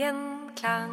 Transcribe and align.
Gjenklang. 0.00 0.92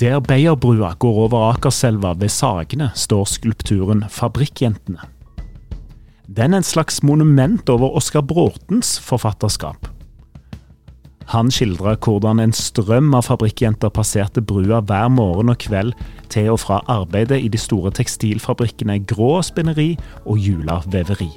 Der 0.00 0.20
Beierbrua 0.20 0.92
går 0.98 1.20
over 1.24 1.54
Akerselva 1.54 2.12
ved 2.20 2.28
Sagene, 2.28 2.90
står 2.94 3.24
skulpturen 3.24 4.04
Fabrikkjentene. 4.10 5.08
Den 6.26 6.52
er 6.52 6.60
en 6.60 6.66
slags 6.66 7.02
monument 7.02 7.68
over 7.68 7.96
Oskar 7.96 8.20
Bråtens 8.20 9.00
forfatterskap. 9.00 9.88
Han 11.32 11.48
skildrer 11.50 11.96
hvordan 11.96 12.44
en 12.44 12.52
strøm 12.52 13.14
av 13.16 13.24
fabrikkjenter 13.30 13.88
passerte 13.88 14.44
brua 14.44 14.82
hver 14.84 15.08
morgen 15.08 15.48
og 15.48 15.62
kveld 15.64 15.96
til 16.28 16.52
og 16.52 16.60
fra 16.66 16.82
arbeidet 16.92 17.40
i 17.40 17.48
de 17.48 17.64
store 17.64 17.94
tekstilfabrikkene 17.96 19.00
Grå 19.08 19.38
spinneri 19.48 19.94
og 20.26 20.36
Jula 20.36 20.82
veveri. 20.92 21.32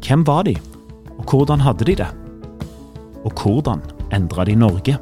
Hvem 0.00 0.24
var 0.26 0.48
de, 0.48 0.56
og 1.18 1.24
hvordan 1.30 1.60
hadde 1.60 1.84
de 1.84 1.96
det? 2.00 2.08
Og 3.24 3.32
hvordan 3.42 3.82
endra 4.14 4.44
de 4.44 4.54
Norge? 4.54 4.98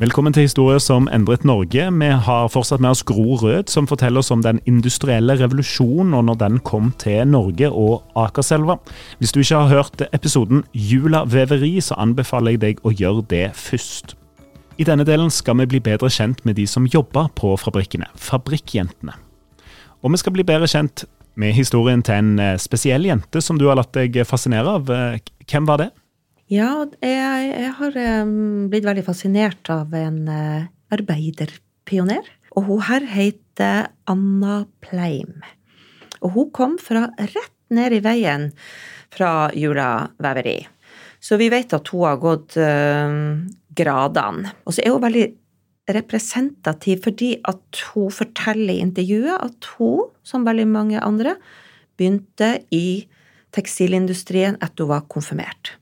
Velkommen 0.00 0.32
til 0.32 0.46
Historier 0.46 0.80
som 0.80 1.10
endret 1.12 1.42
Norge. 1.44 1.82
Vi 1.92 2.06
har 2.24 2.46
fortsatt 2.48 2.80
med 2.80 2.94
oss 2.94 3.02
Gro 3.04 3.34
Rød, 3.36 3.68
som 3.68 3.84
forteller 3.84 4.22
oss 4.22 4.30
om 4.32 4.40
den 4.40 4.56
industrielle 4.64 5.34
revolusjonen 5.36 6.14
og 6.16 6.24
når 6.24 6.38
den 6.40 6.56
kom 6.64 6.86
til 6.96 7.28
Norge 7.28 7.68
og 7.68 8.06
Akerselva. 8.16 8.78
Hvis 9.20 9.36
du 9.36 9.42
ikke 9.42 9.60
har 9.60 9.68
hørt 9.68 10.06
episoden 10.08 10.64
Jula 10.72 11.26
veveri, 11.28 11.74
så 11.84 11.98
anbefaler 12.00 12.56
jeg 12.56 12.62
deg 12.62 12.80
å 12.80 12.94
gjøre 12.96 13.26
det 13.28 13.44
først. 13.52 14.16
I 14.80 14.88
denne 14.88 15.04
delen 15.04 15.28
skal 15.28 15.60
vi 15.60 15.68
bli 15.74 15.84
bedre 15.84 16.08
kjent 16.08 16.40
med 16.48 16.56
de 16.56 16.64
som 16.64 16.88
jobber 16.88 17.28
på 17.36 17.52
fabrikkene, 17.60 18.08
fabrikkjentene. 18.16 19.20
Og 20.00 20.16
vi 20.16 20.24
skal 20.24 20.32
bli 20.32 20.48
bedre 20.48 20.70
kjent 20.72 21.04
med 21.36 21.52
historien 21.52 22.00
til 22.00 22.22
en 22.22 22.38
eh, 22.40 22.56
spesiell 22.56 23.04
jente 23.04 23.44
som 23.44 23.60
du 23.60 23.68
har 23.68 23.76
latt 23.76 23.92
deg 23.92 24.16
fascinere 24.24 24.80
av. 24.80 24.88
Eh, 24.88 25.20
Hvem 25.44 25.68
var 25.68 25.84
det? 25.84 25.92
Ja, 26.50 26.82
jeg, 26.98 27.50
jeg 27.54 27.72
har 27.78 27.96
blitt 28.72 28.86
veldig 28.86 29.04
fascinert 29.06 29.68
av 29.70 29.92
en 29.94 30.24
uh, 30.26 30.66
arbeiderpioner. 30.90 32.26
Og 32.58 32.66
hun 32.66 32.80
her 32.88 33.06
heter 33.06 33.92
Anna 34.10 34.64
Pleim. 34.82 35.44
Og 36.18 36.34
hun 36.34 36.48
kom 36.50 36.74
fra 36.82 37.06
rett 37.20 37.54
ned 37.70 37.94
i 37.94 38.02
veien 38.02 38.48
fra 39.14 39.52
Jula 39.54 40.08
veveri. 40.18 40.56
Så 41.22 41.38
vi 41.38 41.46
vet 41.54 41.70
at 41.76 41.92
hun 41.94 42.02
har 42.08 42.18
gått 42.18 42.58
uh, 42.58 43.46
gradene. 43.78 44.50
Og 44.66 44.74
så 44.74 44.82
er 44.82 44.96
hun 44.96 45.06
veldig 45.06 45.28
representativ 45.94 47.04
fordi 47.06 47.36
at 47.46 47.84
hun 47.92 48.10
forteller 48.10 48.74
i 48.74 48.82
intervjuet 48.82 49.38
at 49.38 49.70
hun, 49.76 50.10
som 50.26 50.42
veldig 50.50 50.66
mange 50.66 50.98
andre, 50.98 51.38
begynte 51.94 52.56
i 52.74 53.04
tekstilindustrien 53.54 54.58
etter 54.58 54.82
hun 54.82 54.96
var 54.96 55.06
konfirmert. 55.06 55.76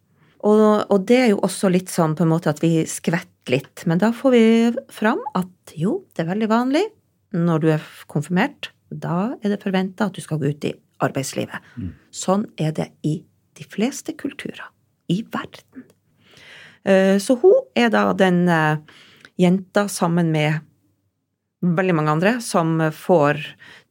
Og, 0.46 0.86
og, 0.86 0.98
det 1.08 1.18
er 1.18 1.30
jo 1.32 1.40
også 1.46 1.70
litt 1.72 1.90
sånn 1.90 2.14
på 2.18 2.24
en 2.24 2.30
måte 2.30 2.52
at 2.52 2.62
vi 2.62 2.84
skvetter 2.88 3.54
litt. 3.54 3.84
Men 3.90 4.00
da 4.02 4.12
får 4.14 4.34
vi 4.34 4.44
fram 4.92 5.22
at 5.38 5.74
jo, 5.78 6.02
det 6.14 6.24
er 6.24 6.30
veldig 6.30 6.50
vanlig 6.50 6.84
når 7.34 7.64
du 7.64 7.70
er 7.74 7.88
konfirmert. 8.10 8.70
Da 8.88 9.34
er 9.42 9.52
det 9.52 9.62
forventa 9.64 10.08
at 10.08 10.16
du 10.16 10.22
skal 10.24 10.40
gå 10.40 10.52
ut 10.52 10.68
i 10.68 10.74
arbeidslivet. 11.04 11.64
Mm. 11.76 11.92
Sånn 12.14 12.46
er 12.60 12.74
det 12.76 12.90
i 13.06 13.18
de 13.58 13.66
fleste 13.66 14.14
kulturer 14.18 14.68
i 15.10 15.22
verden. 15.32 15.88
Eh, 16.84 17.16
så 17.22 17.38
hun 17.42 17.58
er 17.78 17.90
da 17.92 18.10
den 18.16 18.44
eh, 18.52 18.80
jenta 19.40 19.88
sammen 19.90 20.30
med 20.34 20.60
veldig 21.64 21.94
mange 21.98 22.14
andre 22.14 22.36
som 22.44 22.78
får 22.94 23.40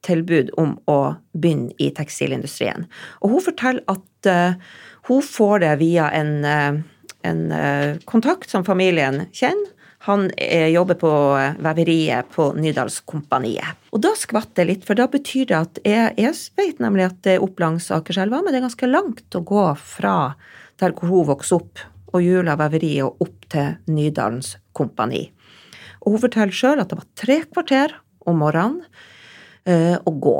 tilbud 0.07 0.51
om 0.59 0.75
å 0.90 1.00
begynne 1.38 1.75
i 1.81 1.90
tekstilindustrien. 1.95 2.88
Og 3.22 3.35
hun 3.35 3.45
forteller 3.50 3.84
at 3.91 4.29
uh, 4.31 4.78
hun 5.09 5.23
får 5.23 5.63
det 5.63 5.73
via 5.81 6.09
en, 6.16 6.34
uh, 6.45 7.09
en 7.28 7.41
uh, 7.51 7.97
kontakt 8.09 8.51
som 8.53 8.66
familien 8.68 9.25
kjenner. 9.31 9.73
Han 10.06 10.28
jobber 10.72 10.95
på 11.01 11.09
veveriet 11.66 12.29
på 12.31 12.44
Nydalskompaniet. 12.56 13.90
Og 13.91 14.03
da 14.06 14.12
skvatt 14.16 14.53
det 14.56 14.68
litt, 14.69 14.85
for 14.88 14.95
da 14.95 15.07
betyr 15.12 15.50
det 15.50 15.57
at 15.57 15.79
jeg, 15.81 16.12
jeg 16.22 16.35
vet 16.56 16.79
nemlig 16.79 17.07
at 17.09 17.18
det 17.25 17.34
er 17.34 17.44
opp 17.44 17.57
langs 17.59 17.89
Akerselva, 17.91 18.39
men 18.45 18.53
det 18.53 18.62
er 18.62 18.68
ganske 18.69 18.88
langt 18.88 19.35
å 19.35 19.41
gå 19.44 19.66
fra 19.81 20.13
der 20.79 20.94
hvor 20.95 21.12
hun 21.12 21.28
vokste 21.34 21.57
opp, 21.57 21.84
og 22.13 22.24
Jula 22.24 22.56
veveriet, 22.62 23.09
og 23.09 23.25
opp 23.25 23.50
til 23.51 23.74
Nydalens 23.89 24.53
kompani. 24.78 25.25
Og 26.06 26.16
hun 26.16 26.24
forteller 26.24 26.56
sjøl 26.56 26.79
at 26.79 26.94
det 26.94 27.01
var 27.01 27.09
tre 27.19 27.41
kvarter 27.50 27.97
om 28.29 28.39
morgenen 28.45 28.85
å 29.67 30.11
gå. 30.23 30.38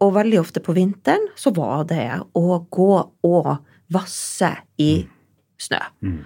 Og 0.00 0.12
veldig 0.16 0.38
ofte 0.40 0.62
på 0.64 0.74
vinteren 0.76 1.26
så 1.38 1.52
var 1.56 1.84
det 1.90 2.06
å 2.38 2.60
gå 2.72 2.92
og 3.26 3.48
vasse 3.92 4.52
i 4.80 4.92
mm. 5.02 5.10
snø. 5.60 5.80
Mm. 6.06 6.20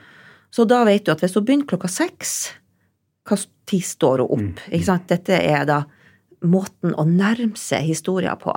Så 0.54 0.66
da 0.70 0.82
vet 0.86 1.06
du 1.06 1.10
at 1.14 1.24
hvis 1.24 1.34
hun 1.34 1.46
begynner 1.46 1.70
klokka 1.72 1.90
seks, 1.90 2.52
hva 3.26 3.38
tid 3.66 3.86
står 3.88 4.22
hun 4.22 4.28
opp? 4.28 4.44
Mm. 4.44 4.70
Ikke 4.76 4.88
sant? 4.90 5.08
Dette 5.10 5.40
er 5.40 5.66
da 5.68 5.80
måten 6.44 6.94
å 6.94 7.06
nærme 7.08 7.58
seg 7.58 7.88
historien 7.88 8.38
på. 8.40 8.54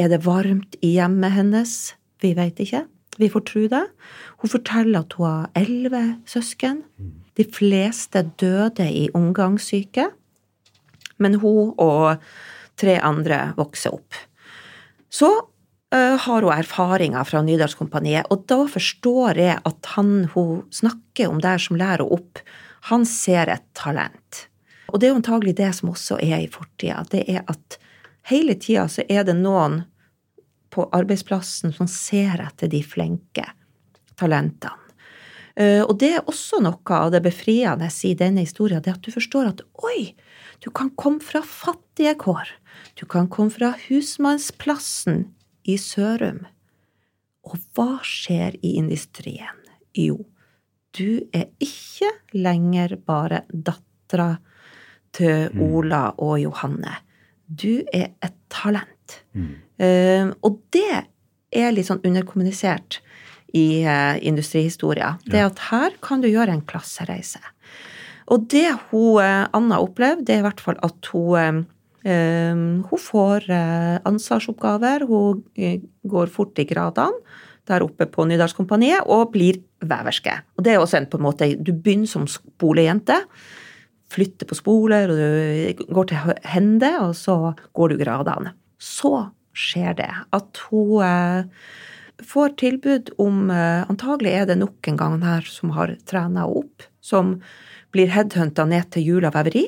Er 0.00 0.10
det 0.12 0.24
varmt 0.26 0.76
i 0.84 0.96
hjemmet 0.96 1.36
hennes? 1.36 1.76
Vi 2.24 2.32
vet 2.36 2.58
ikke. 2.64 2.86
Vi 3.16 3.30
får 3.32 3.44
tro 3.48 3.62
det. 3.72 3.84
Hun 4.42 4.52
forteller 4.52 5.04
at 5.04 5.14
hun 5.16 5.28
har 5.28 5.52
elleve 5.56 6.02
søsken. 6.28 6.82
De 7.36 7.46
fleste 7.48 8.24
døde 8.40 8.88
i 8.90 9.06
omgangssyke. 9.16 10.10
Men 11.22 11.38
hun 11.40 11.72
og 11.80 12.18
tre 12.80 12.98
andre 13.00 13.52
vokser 13.56 13.94
opp. 13.96 14.16
Så 15.12 15.30
uh, 15.94 16.16
har 16.26 16.44
hun 16.44 16.52
erfaringer 16.52 17.24
fra 17.28 17.42
Nydalskompaniet, 17.46 18.28
og 18.30 18.44
da 18.50 18.62
forstår 18.70 19.40
jeg 19.40 19.58
at 19.64 19.92
han 19.96 20.28
hun 20.34 20.64
snakker 20.74 21.32
om 21.32 21.40
der 21.44 21.62
som 21.62 21.78
lærer 21.80 22.04
henne 22.04 22.20
opp, 22.20 22.42
han 22.86 23.02
ser 23.08 23.50
et 23.50 23.64
talent. 23.74 24.46
Og 24.92 25.00
det 25.00 25.08
er 25.08 25.14
jo 25.14 25.18
antagelig 25.18 25.56
det 25.58 25.72
som 25.74 25.90
også 25.90 26.20
er 26.22 26.44
i 26.44 26.50
fortida. 26.52 27.00
Det 27.10 27.24
er 27.26 27.42
at 27.50 27.78
hele 28.30 28.54
tida 28.54 28.86
så 28.90 29.02
er 29.10 29.26
det 29.26 29.34
noen 29.38 29.80
på 30.70 30.84
arbeidsplassen 30.94 31.74
som 31.74 31.88
ser 31.90 32.42
etter 32.44 32.70
de 32.70 32.82
flinke 32.86 33.46
talentene. 34.20 34.86
Eh, 35.56 35.82
Og 35.82 35.96
det 35.98 36.12
er 36.14 36.28
også 36.28 36.60
noe 36.60 36.98
av 37.00 37.10
det 37.14 37.22
befriende 37.24 37.88
i 38.04 38.14
denne 38.14 38.44
historien, 38.44 38.82
det 38.84 38.92
at 38.92 39.02
du 39.02 39.10
forstår 39.10 39.50
at 39.50 39.62
oi, 39.82 40.14
du 40.60 40.70
kan 40.70 40.90
komme 40.96 41.24
fra 41.24 41.42
fattige 41.42 42.14
kår. 42.20 42.50
Du 42.96 43.06
kan 43.06 43.28
komme 43.28 43.52
fra 43.54 43.72
husmannsplassen 43.86 45.26
i 45.66 45.76
Sørum. 45.80 46.44
Og 47.46 47.58
hva 47.76 48.00
skjer 48.06 48.56
i 48.62 48.76
industrien? 48.80 49.62
Jo, 49.96 50.18
du 50.96 51.22
er 51.32 51.48
ikke 51.62 52.10
lenger 52.36 52.96
bare 53.06 53.44
dattera 53.50 54.34
til 55.16 55.52
Ola 55.62 56.10
og 56.20 56.38
Johanne. 56.42 56.98
Du 57.46 57.84
er 57.94 58.16
et 58.24 58.38
talent. 58.52 59.20
Eh, 59.78 60.26
og 60.42 60.60
det 60.74 61.04
er 61.56 61.72
litt 61.72 61.88
sånn 61.88 62.02
underkommunisert 62.04 63.00
i 63.56 63.86
uh, 63.86 64.16
industrihistoria. 64.26 65.14
Det 65.24 65.40
at 65.40 65.60
her 65.70 65.94
kan 66.04 66.20
du 66.20 66.28
gjøre 66.28 66.56
en 66.56 66.64
klassereise. 66.66 67.40
Og 68.32 68.48
det 68.50 68.68
hun 68.90 69.22
uh, 69.22 69.46
Anna 69.56 69.78
opplevde, 69.82 70.26
det 70.26 70.36
er 70.36 70.42
i 70.42 70.46
hvert 70.48 70.62
fall 70.62 70.78
at 70.84 71.10
hun 71.12 71.38
eh, 71.40 71.62
hun 72.06 73.00
får 73.02 73.48
eh, 73.50 73.98
ansvarsoppgaver, 74.06 75.06
hun 75.08 75.42
eh, 75.58 75.80
går 76.06 76.30
fort 76.30 76.58
i 76.62 76.66
gradene 76.68 77.24
der 77.66 77.82
oppe 77.82 78.06
på 78.06 78.22
Nydalskompaniet 78.30 79.08
og 79.10 79.32
blir 79.32 79.58
veverske. 79.82 80.36
Og 80.54 80.62
det 80.62 80.76
er 80.76 80.78
også 80.78 81.00
en 81.00 81.08
på 81.10 81.18
en 81.18 81.24
måte 81.24 81.48
Du 81.58 81.72
begynner 81.72 82.06
som 82.06 82.28
spolejente, 82.30 83.16
flytter 84.06 84.46
på 84.46 84.54
spoler, 84.54 85.10
og 85.10 85.18
du 85.18 85.82
går 85.90 86.06
til 86.06 86.30
hende, 86.46 86.92
og 87.02 87.16
så 87.18 87.56
går 87.74 87.90
du 87.90 87.98
gradene. 88.04 88.54
Så 88.78 89.32
skjer 89.56 89.98
det 89.98 90.12
at 90.38 90.62
hun 90.68 91.02
eh, 91.02 91.50
får 92.22 92.54
tilbud 92.62 93.10
om 93.18 93.50
Antagelig 93.50 94.30
er 94.30 94.46
det 94.46 94.60
nok 94.62 94.86
en 94.86 95.02
gang 95.02 95.18
her 95.26 95.42
som 95.50 95.74
har 95.74 95.96
trena 96.06 96.46
opp, 96.46 96.86
som 97.02 97.40
blir 97.90 98.14
headhunta 98.14 98.64
ned 98.64 98.92
til 98.94 99.10
Jula 99.10 99.34
veveri, 99.34 99.66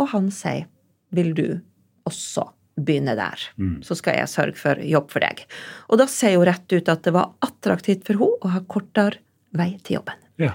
og 0.00 0.14
han 0.16 0.32
sier 0.32 0.70
vil 1.14 1.34
du 1.36 1.46
også 2.08 2.46
begynne 2.80 3.12
der, 3.18 3.42
så 3.84 3.96
skal 3.98 4.16
jeg 4.16 4.30
sørge 4.30 4.56
for 4.56 4.80
jobb 4.80 5.10
for 5.12 5.20
deg. 5.24 5.42
Og 5.92 6.00
da 6.00 6.06
ser 6.08 6.36
jo 6.36 6.46
rett 6.48 6.72
ut 6.72 6.88
at 6.88 7.02
det 7.04 7.12
var 7.12 7.34
attraktivt 7.44 8.06
for 8.06 8.16
henne 8.16 8.46
å 8.46 8.52
ha 8.54 8.62
kortere 8.70 9.20
vei 9.56 9.74
til 9.84 9.98
jobben. 9.98 10.22
Ja. 10.40 10.54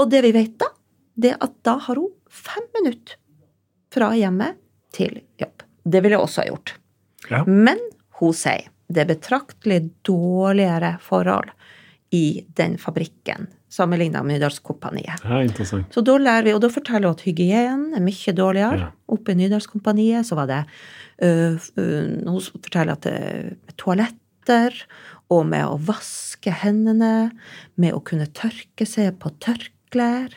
Og 0.00 0.08
det 0.10 0.22
vi 0.24 0.32
vet 0.36 0.56
da, 0.62 0.70
det 1.16 1.34
er 1.34 1.42
at 1.44 1.56
da 1.66 1.76
har 1.84 2.00
hun 2.00 2.12
fem 2.32 2.64
minutter 2.78 3.18
fra 3.92 4.12
hjemmet 4.16 4.56
til 4.96 5.20
jobb. 5.40 5.66
Det 5.84 6.02
ville 6.02 6.16
jeg 6.16 6.24
også 6.24 6.42
ha 6.42 6.48
gjort. 6.48 6.74
Ja. 7.30 7.42
Men 7.44 7.82
hun 8.20 8.34
sier 8.36 8.70
det 8.86 9.02
er 9.02 9.10
betraktelig 9.10 9.80
dårligere 10.06 10.94
forhold 11.02 11.50
i 12.14 12.46
den 12.56 12.76
fabrikken 12.78 13.48
sammenlignet 13.76 14.24
med 14.24 14.38
Nydalskompaniet. 14.38 15.24
ja, 15.24 15.40
interessant. 15.44 15.92
Så 15.92 16.02
da 16.04 16.16
lærer 16.20 16.48
vi, 16.48 16.54
og 16.56 16.62
da 16.64 16.70
forteller 16.72 17.10
hun 17.10 17.18
at 17.18 17.24
hygienen 17.26 17.96
er 17.96 18.04
mye 18.04 18.36
dårligere. 18.36 18.78
Ja. 18.80 18.92
Oppe 19.12 19.34
i 19.34 19.40
Nydalskompaniet 19.40 20.28
så 20.28 20.38
var 20.38 20.48
det 20.50 20.62
øh, 21.22 21.58
øh, 21.76 22.26
Hun 22.26 22.40
forteller 22.40 22.96
at 22.96 23.06
er 23.10 23.52
toaletter, 23.76 24.80
og 25.32 25.46
med 25.50 25.66
å 25.66 25.78
vaske 25.82 26.52
hendene, 26.62 27.30
med 27.74 27.94
å 27.96 28.02
kunne 28.06 28.28
tørke 28.30 28.86
seg 28.86 29.18
på 29.22 29.32
tørklær, 29.42 30.34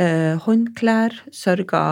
øh, 0.00 0.40
håndklær, 0.46 1.18
sørga 1.36 1.84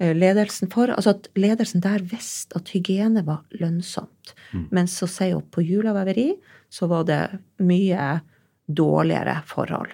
øh, 0.00 0.14
ledelsen 0.16 0.72
for. 0.72 0.94
Altså 0.94 1.16
at 1.18 1.28
ledelsen 1.36 1.84
der 1.84 2.02
visste 2.08 2.56
at 2.56 2.72
hygiene 2.72 3.24
var 3.26 3.44
lønnsomt. 3.60 4.34
Men 4.70 4.86
så 4.86 5.08
sier 5.10 5.34
hun 5.34 5.48
på 5.50 5.64
Julaveveri 5.66 6.30
så 6.72 6.86
var 6.90 7.06
det 7.08 7.22
mye 7.62 8.20
dårligere 8.66 9.40
forhold. 9.46 9.92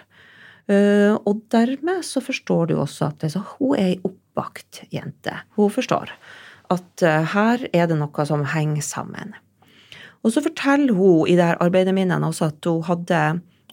Eh, 0.70 1.14
og 1.26 1.42
dermed 1.50 2.04
så 2.06 2.22
forstår 2.22 2.70
du 2.70 2.76
også 2.78 3.10
at 3.10 3.26
så 3.32 3.42
hun 3.56 3.74
er 3.74 3.88
ei 3.88 3.98
oppvakt 4.06 4.84
jente. 4.94 5.34
Hun 5.58 5.72
forstår 5.72 6.12
at 6.70 7.02
eh, 7.06 7.30
her 7.34 7.64
er 7.74 7.88
det 7.90 7.98
noe 7.98 8.26
som 8.28 8.44
henger 8.52 8.84
sammen. 8.86 9.34
Og 10.22 10.34
så 10.34 10.42
forteller 10.44 10.94
hun 10.94 11.26
i 11.26 11.36
det 11.38 11.48
her 11.48 11.62
arbeiderminnene 11.64 12.28
også 12.28 12.50
at 12.52 12.68
hun 12.68 12.84
hadde 12.86 13.22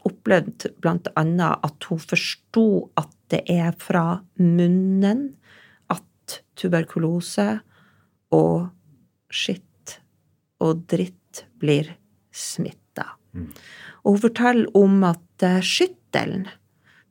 opplevd 0.08 1.12
annet 1.20 1.66
at 1.68 1.90
hun 1.90 2.00
forsto 2.00 2.68
at 2.98 3.12
det 3.32 3.44
er 3.52 3.76
fra 3.76 4.22
munnen 4.40 5.26
at 5.92 6.40
tuberkulose 6.58 7.50
og 8.34 8.70
skitt 9.28 9.98
og 10.64 10.86
dritt 10.90 11.44
blir 11.62 11.92
smitta. 12.34 13.12
Og 14.08 14.16
hun 14.16 14.24
forteller 14.24 14.78
om 14.80 15.04
at 15.06 15.46
eh, 15.46 15.60
skyttelen 15.62 16.48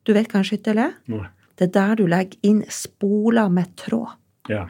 Du 0.06 0.14
vet 0.14 0.30
hva 0.30 0.42
en 0.42 0.46
skyttel 0.46 0.78
er? 0.78 0.94
Nei. 1.10 1.26
Det 1.56 1.70
er 1.70 1.74
der 1.74 1.98
du 1.98 2.04
legger 2.10 2.38
inn 2.46 2.62
spoler 2.70 3.50
med 3.52 3.72
tråd. 3.80 4.14
Ja. 4.52 4.66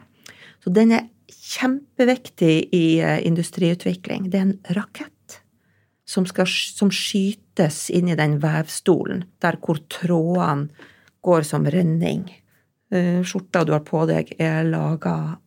Så 0.63 0.71
den 0.73 0.93
er 0.95 1.09
kjempeviktig 1.27 2.69
i 2.75 2.85
eh, 3.03 3.19
industriutvikling. 3.27 4.29
Det 4.31 4.39
er 4.39 4.47
en 4.47 4.75
rakett 4.75 5.41
som, 6.07 6.25
skal, 6.25 6.47
som 6.47 6.91
skytes 6.93 7.89
inn 7.91 8.07
i 8.07 8.17
den 8.17 8.37
vevstolen, 8.43 9.25
der 9.43 9.59
hvor 9.63 9.81
trådene 9.91 10.71
går 11.27 11.43
som 11.47 11.67
renning. 11.67 12.23
Eh, 12.91 13.19
Skjorta 13.27 13.65
du 13.67 13.73
har 13.75 13.83
på 13.87 14.05
deg, 14.09 14.33
er 14.39 14.63
laga 14.67 15.37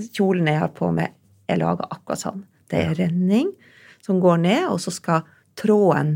Kjolen 0.00 0.46
jeg 0.48 0.56
har 0.56 0.70
på 0.72 0.88
meg, 0.96 1.12
er 1.44 1.58
laga 1.60 1.84
akkurat 1.92 2.22
sånn. 2.22 2.44
Det 2.72 2.78
er 2.80 2.94
renning 2.96 3.50
som 4.00 4.20
går 4.22 4.38
ned, 4.40 4.62
og 4.72 4.78
så 4.80 4.92
skal 4.94 5.26
tråden 5.60 6.14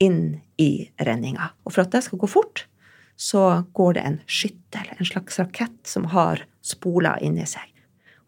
inn 0.00 0.38
i 0.58 0.88
renninga. 1.06 1.52
Og 1.64 1.74
for 1.74 1.84
at 1.84 1.94
det 1.94 2.04
skal 2.06 2.20
gå 2.20 2.30
fort, 2.30 2.66
så 3.18 3.64
går 3.74 3.96
det 3.98 4.04
en 4.06 4.20
skyttel, 4.30 4.92
en 4.94 5.06
slags 5.06 5.38
rakett, 5.40 5.78
som 5.86 6.10
har 6.14 6.44
spoler 6.62 7.22
inni 7.24 7.46
seg. 7.48 7.66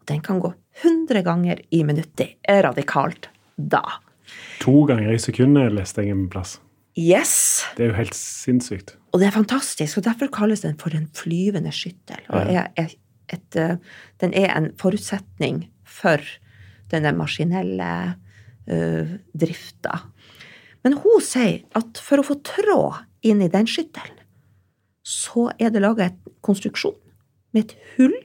Og 0.01 0.07
den 0.11 0.23
kan 0.25 0.41
gå 0.43 0.53
100 0.81 1.23
ganger 1.27 1.61
i 1.69 1.83
minuttet. 1.87 2.15
Det 2.17 2.29
er 2.49 2.65
radikalt 2.67 3.29
da. 3.55 3.83
To 4.63 4.83
ganger 4.89 5.13
i 5.13 5.21
sekundet 5.21 5.73
leste 5.75 6.03
jeg 6.03 6.15
en 6.15 6.27
plass. 6.31 6.57
Yes! 6.99 7.63
Det 7.77 7.85
er 7.85 7.93
jo 7.93 7.99
helt 8.01 8.17
sinnssykt. 8.17 8.95
Og 9.11 9.21
det 9.21 9.29
er 9.29 9.35
fantastisk, 9.35 9.99
og 9.99 10.07
derfor 10.07 10.31
kalles 10.33 10.63
den 10.65 10.77
for 10.79 10.95
en 10.95 11.07
flyvende 11.15 11.71
skyttel. 11.75 12.19
Og 12.31 12.51
er 12.51 12.67
er 12.79 12.91
et, 13.31 13.55
eh, 13.55 13.77
den 14.19 14.33
er 14.33 14.51
en 14.57 14.71
forutsetning 14.79 15.69
for 15.85 16.19
denne 16.91 17.13
maskinelle 17.15 18.15
uh, 18.67 19.11
drifta. 19.31 20.01
Men 20.83 20.97
hun 21.03 21.21
sier 21.23 21.61
at 21.77 22.01
for 22.01 22.21
å 22.21 22.25
få 22.25 22.39
tråd 22.45 23.05
inn 23.27 23.43
i 23.43 23.51
den 23.51 23.69
skyttelen, 23.69 24.17
så 25.05 25.49
er 25.57 25.73
det 25.73 25.81
laga 25.81 26.07
en 26.07 26.35
konstruksjon 26.45 26.97
med 27.53 27.65
et 27.65 27.75
hull 27.95 28.17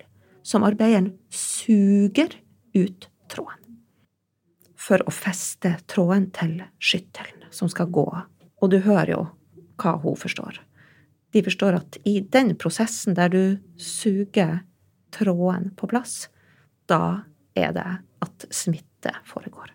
som 0.47 0.65
arbeideren 0.67 1.15
suger 1.33 2.37
ut 2.77 3.09
tråden. 3.33 3.81
For 4.77 5.03
å 5.03 5.13
feste 5.13 5.75
tråden 5.91 6.29
til 6.37 6.61
skyttelen 6.79 7.49
som 7.51 7.71
skal 7.73 7.91
gå. 7.91 8.07
Og 8.63 8.71
du 8.71 8.79
hører 8.85 9.13
jo 9.17 9.23
hva 9.81 9.97
hun 10.05 10.17
forstår. 10.19 10.61
De 11.35 11.43
forstår 11.45 11.81
at 11.81 11.99
i 12.09 12.21
den 12.21 12.55
prosessen 12.57 13.17
der 13.17 13.33
du 13.33 13.43
suger 13.83 14.61
tråden 15.13 15.73
på 15.77 15.89
plass, 15.91 16.29
da 16.87 17.27
er 17.57 17.75
det 17.77 17.89
at 18.25 18.47
smitte 18.55 19.13
foregår. 19.27 19.73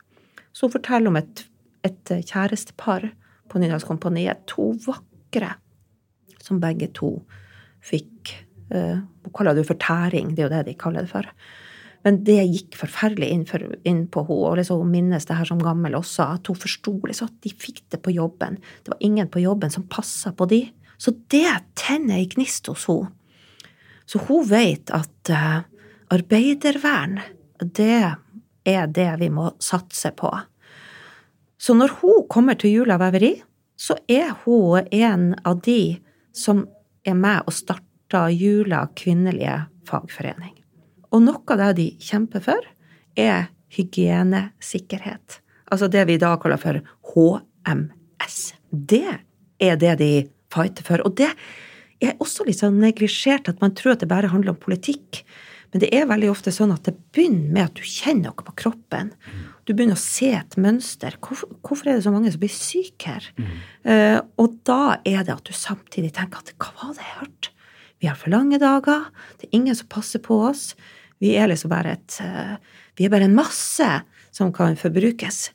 Så 0.54 0.68
hun 0.68 0.76
forteller 0.78 1.12
om 1.12 1.20
et, 1.20 1.44
et 1.86 2.14
kjærestepar 2.30 3.10
på 3.52 3.62
Nydalskompaniet. 3.62 4.46
To 4.54 4.72
vakre 4.86 5.56
som 6.42 6.62
begge 6.62 6.92
to 6.96 7.18
fikk 7.82 8.38
Hun 8.72 9.34
kaller 9.36 9.58
jo 9.60 9.66
for 9.68 9.76
tæring, 9.76 10.30
det 10.32 10.40
er 10.40 10.46
jo 10.46 10.52
det 10.54 10.62
de 10.70 10.74
kaller 10.80 11.04
det 11.04 11.12
for. 11.12 11.26
Men 12.06 12.22
det 12.26 12.40
gikk 12.50 12.78
forferdelig 12.80 13.28
inn, 13.34 13.44
for, 13.50 13.66
inn 13.84 14.06
på 14.08 14.24
henne, 14.26 14.46
og 14.48 14.58
liksom 14.58 14.80
hun 14.82 14.94
minnes 14.94 15.28
det 15.28 15.38
her 15.38 15.50
som 15.50 15.62
gammel 15.62 15.98
også, 15.98 16.30
at 16.38 16.50
hun 16.50 16.58
forsto 16.58 16.94
liksom 17.04 17.30
at 17.30 17.36
de 17.46 17.52
fikk 17.52 17.84
det 17.94 18.00
på 18.06 18.14
jobben. 18.16 18.58
Det 18.82 18.94
var 18.94 19.04
ingen 19.06 19.30
på 19.30 19.44
jobben 19.44 19.74
som 19.74 19.86
passa 19.92 20.34
på 20.34 20.48
de. 20.50 20.64
Så 21.02 21.14
det 21.34 21.52
tenner 21.78 22.22
ei 22.22 22.30
gnist 22.32 22.72
hos 22.72 22.88
henne. 22.90 23.12
Så 24.10 24.20
hun 24.28 24.48
vet 24.50 24.92
at 24.92 25.30
uh, 25.32 25.62
arbeidervern, 26.12 27.22
det 27.62 28.02
er 28.68 28.90
det 28.92 29.12
vi 29.22 29.30
må 29.32 29.52
satse 29.62 30.12
på. 30.18 30.32
Så 31.62 31.76
når 31.78 31.94
hun 32.02 32.26
kommer 32.32 32.58
til 32.58 32.74
Jula 32.80 32.98
veveri, 32.98 33.36
så 33.78 33.98
er 34.10 34.34
hun 34.44 34.88
en 34.90 35.32
av 35.46 35.62
de 35.66 36.00
som 36.34 36.64
er 37.06 37.18
med 37.18 37.46
og 37.46 37.54
starter 37.54 38.34
Jula 38.34 38.88
kvinnelige 38.98 39.60
fagforening. 39.86 40.56
Og 41.12 41.22
noe 41.26 41.44
av 41.54 41.62
det 41.62 41.72
de 41.78 41.88
kjemper 42.02 42.44
for, 42.46 42.66
er 43.20 43.52
hygienesikkerhet. 43.76 45.42
Altså 45.72 45.90
det 45.92 46.06
vi 46.10 46.18
i 46.18 46.22
dag 46.22 46.40
kaller 46.42 46.60
for 46.62 46.82
HMS. 47.14 48.40
Det 48.72 49.20
er 49.62 49.78
det 49.80 49.96
de 50.02 50.12
fighter 50.52 50.88
for. 50.88 51.04
Og 51.06 51.16
det 51.20 51.30
er 52.02 52.18
også 52.24 52.48
litt 52.48 52.62
sånn 52.64 52.82
neglisjert 52.82 53.52
at 53.52 53.62
man 53.62 53.76
tror 53.78 53.96
at 53.96 54.04
det 54.04 54.12
bare 54.12 54.32
handler 54.32 54.56
om 54.56 54.62
politikk. 54.62 55.22
Men 55.72 55.84
det 55.84 55.92
er 55.96 56.10
veldig 56.10 56.32
ofte 56.32 56.52
sånn 56.52 56.74
at 56.74 56.88
det 56.88 56.98
begynner 57.16 57.54
med 57.54 57.70
at 57.70 57.78
du 57.78 57.86
kjenner 57.86 58.32
noe 58.32 58.48
på 58.50 58.56
kroppen. 58.66 59.14
Du 59.66 59.74
begynner 59.76 59.98
å 59.98 60.02
se 60.02 60.32
et 60.34 60.58
mønster. 60.60 61.16
Hvorfor, 61.22 61.52
hvorfor 61.62 61.90
er 61.90 61.98
det 61.98 62.06
så 62.06 62.14
mange 62.14 62.32
som 62.34 62.42
blir 62.42 62.54
syke 62.54 63.14
her? 63.14 63.28
Eh, 63.86 64.18
og 64.42 64.58
da 64.68 64.98
er 65.06 65.22
det 65.28 65.36
at 65.36 65.46
du 65.48 65.54
samtidig 65.56 66.14
tenker 66.18 66.42
at 66.42 66.54
hva 66.58 66.74
var 66.80 66.96
det 66.98 67.06
jeg 67.06 67.18
hørte? 67.20 67.54
Vi 68.02 68.10
har 68.10 68.18
for 68.18 68.34
lange 68.34 68.58
dager, 68.58 69.12
det 69.38 69.46
er 69.46 69.58
ingen 69.60 69.78
som 69.78 69.90
passer 69.92 70.22
på 70.26 70.40
oss. 70.48 70.72
Vi 71.22 71.36
er 71.38 71.52
liksom 71.52 71.70
bare 71.70 71.92
et 72.00 72.16
uh, 72.26 72.56
Vi 72.98 73.06
er 73.06 73.12
bare 73.14 73.28
en 73.30 73.38
masse 73.38 73.90
som 74.34 74.50
kan 74.56 74.74
forbrukes. 74.80 75.52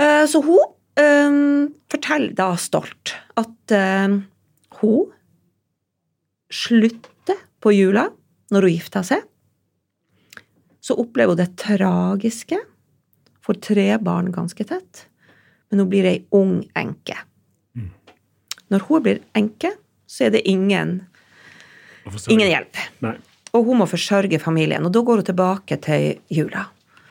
Uh, 0.00 0.24
så 0.24 0.40
hun 0.40 0.76
forteller 1.92 2.32
da 2.36 2.50
stolt 2.60 3.14
at 3.40 3.72
hun 4.80 5.12
slutter 6.52 7.38
på 7.62 7.72
jula 7.72 8.10
når 8.52 8.66
hun 8.66 8.74
gifter 8.74 9.06
seg. 9.06 9.22
Så 10.84 10.96
opplever 11.00 11.36
hun 11.36 11.40
det 11.40 11.54
tragiske, 11.60 12.58
får 13.50 13.60
tre 13.66 13.86
barn 13.98 14.30
ganske 14.32 14.64
tett, 14.64 15.06
men 15.70 15.82
hun 15.82 15.90
blir 15.90 16.06
ei 16.06 16.18
ung 16.30 16.60
enke. 16.78 17.18
Når 18.70 18.86
hun 18.86 19.02
blir 19.02 19.22
enke, 19.34 19.72
så 20.06 20.28
er 20.28 20.36
det 20.36 20.44
ingen, 20.48 21.00
ingen 22.30 22.46
hjelp. 22.46 22.78
Nei. 23.02 23.16
Og 23.50 23.66
hun 23.66 23.80
må 23.80 23.88
forsørge 23.90 24.38
familien, 24.38 24.86
og 24.86 24.94
da 24.94 25.02
går 25.02 25.22
hun 25.22 25.26
tilbake 25.26 25.80
til 25.82 26.20
jula. 26.30 26.68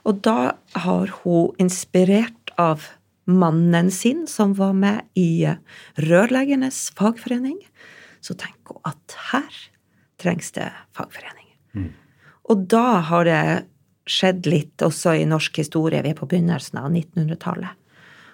Og 0.08 0.22
da 0.24 0.54
har 0.86 1.12
hun 1.20 1.60
inspirert 1.60 2.54
av 2.60 2.88
mannen 3.30 3.92
sin, 3.92 4.24
som 4.32 4.56
var 4.56 4.72
med 4.74 5.04
i 5.20 5.44
Rørleggernes 6.00 6.94
fagforening, 6.96 7.60
så 8.24 8.36
tenker 8.40 8.80
hun 8.80 8.88
at 8.88 9.18
her 9.34 9.60
trengs 10.20 10.56
det 10.56 10.72
fagforening. 10.96 11.52
Og 12.50 12.64
da 12.72 13.02
har 13.12 13.28
det 13.28 13.44
skjedd 14.10 14.48
litt 14.50 14.82
også 14.86 15.16
i 15.20 15.28
norsk 15.30 15.62
historie. 15.62 16.02
Vi 16.04 16.14
er 16.14 16.18
på 16.18 16.28
begynnelsen 16.30 16.80
av 16.82 16.90
1900-tallet. 16.92 17.76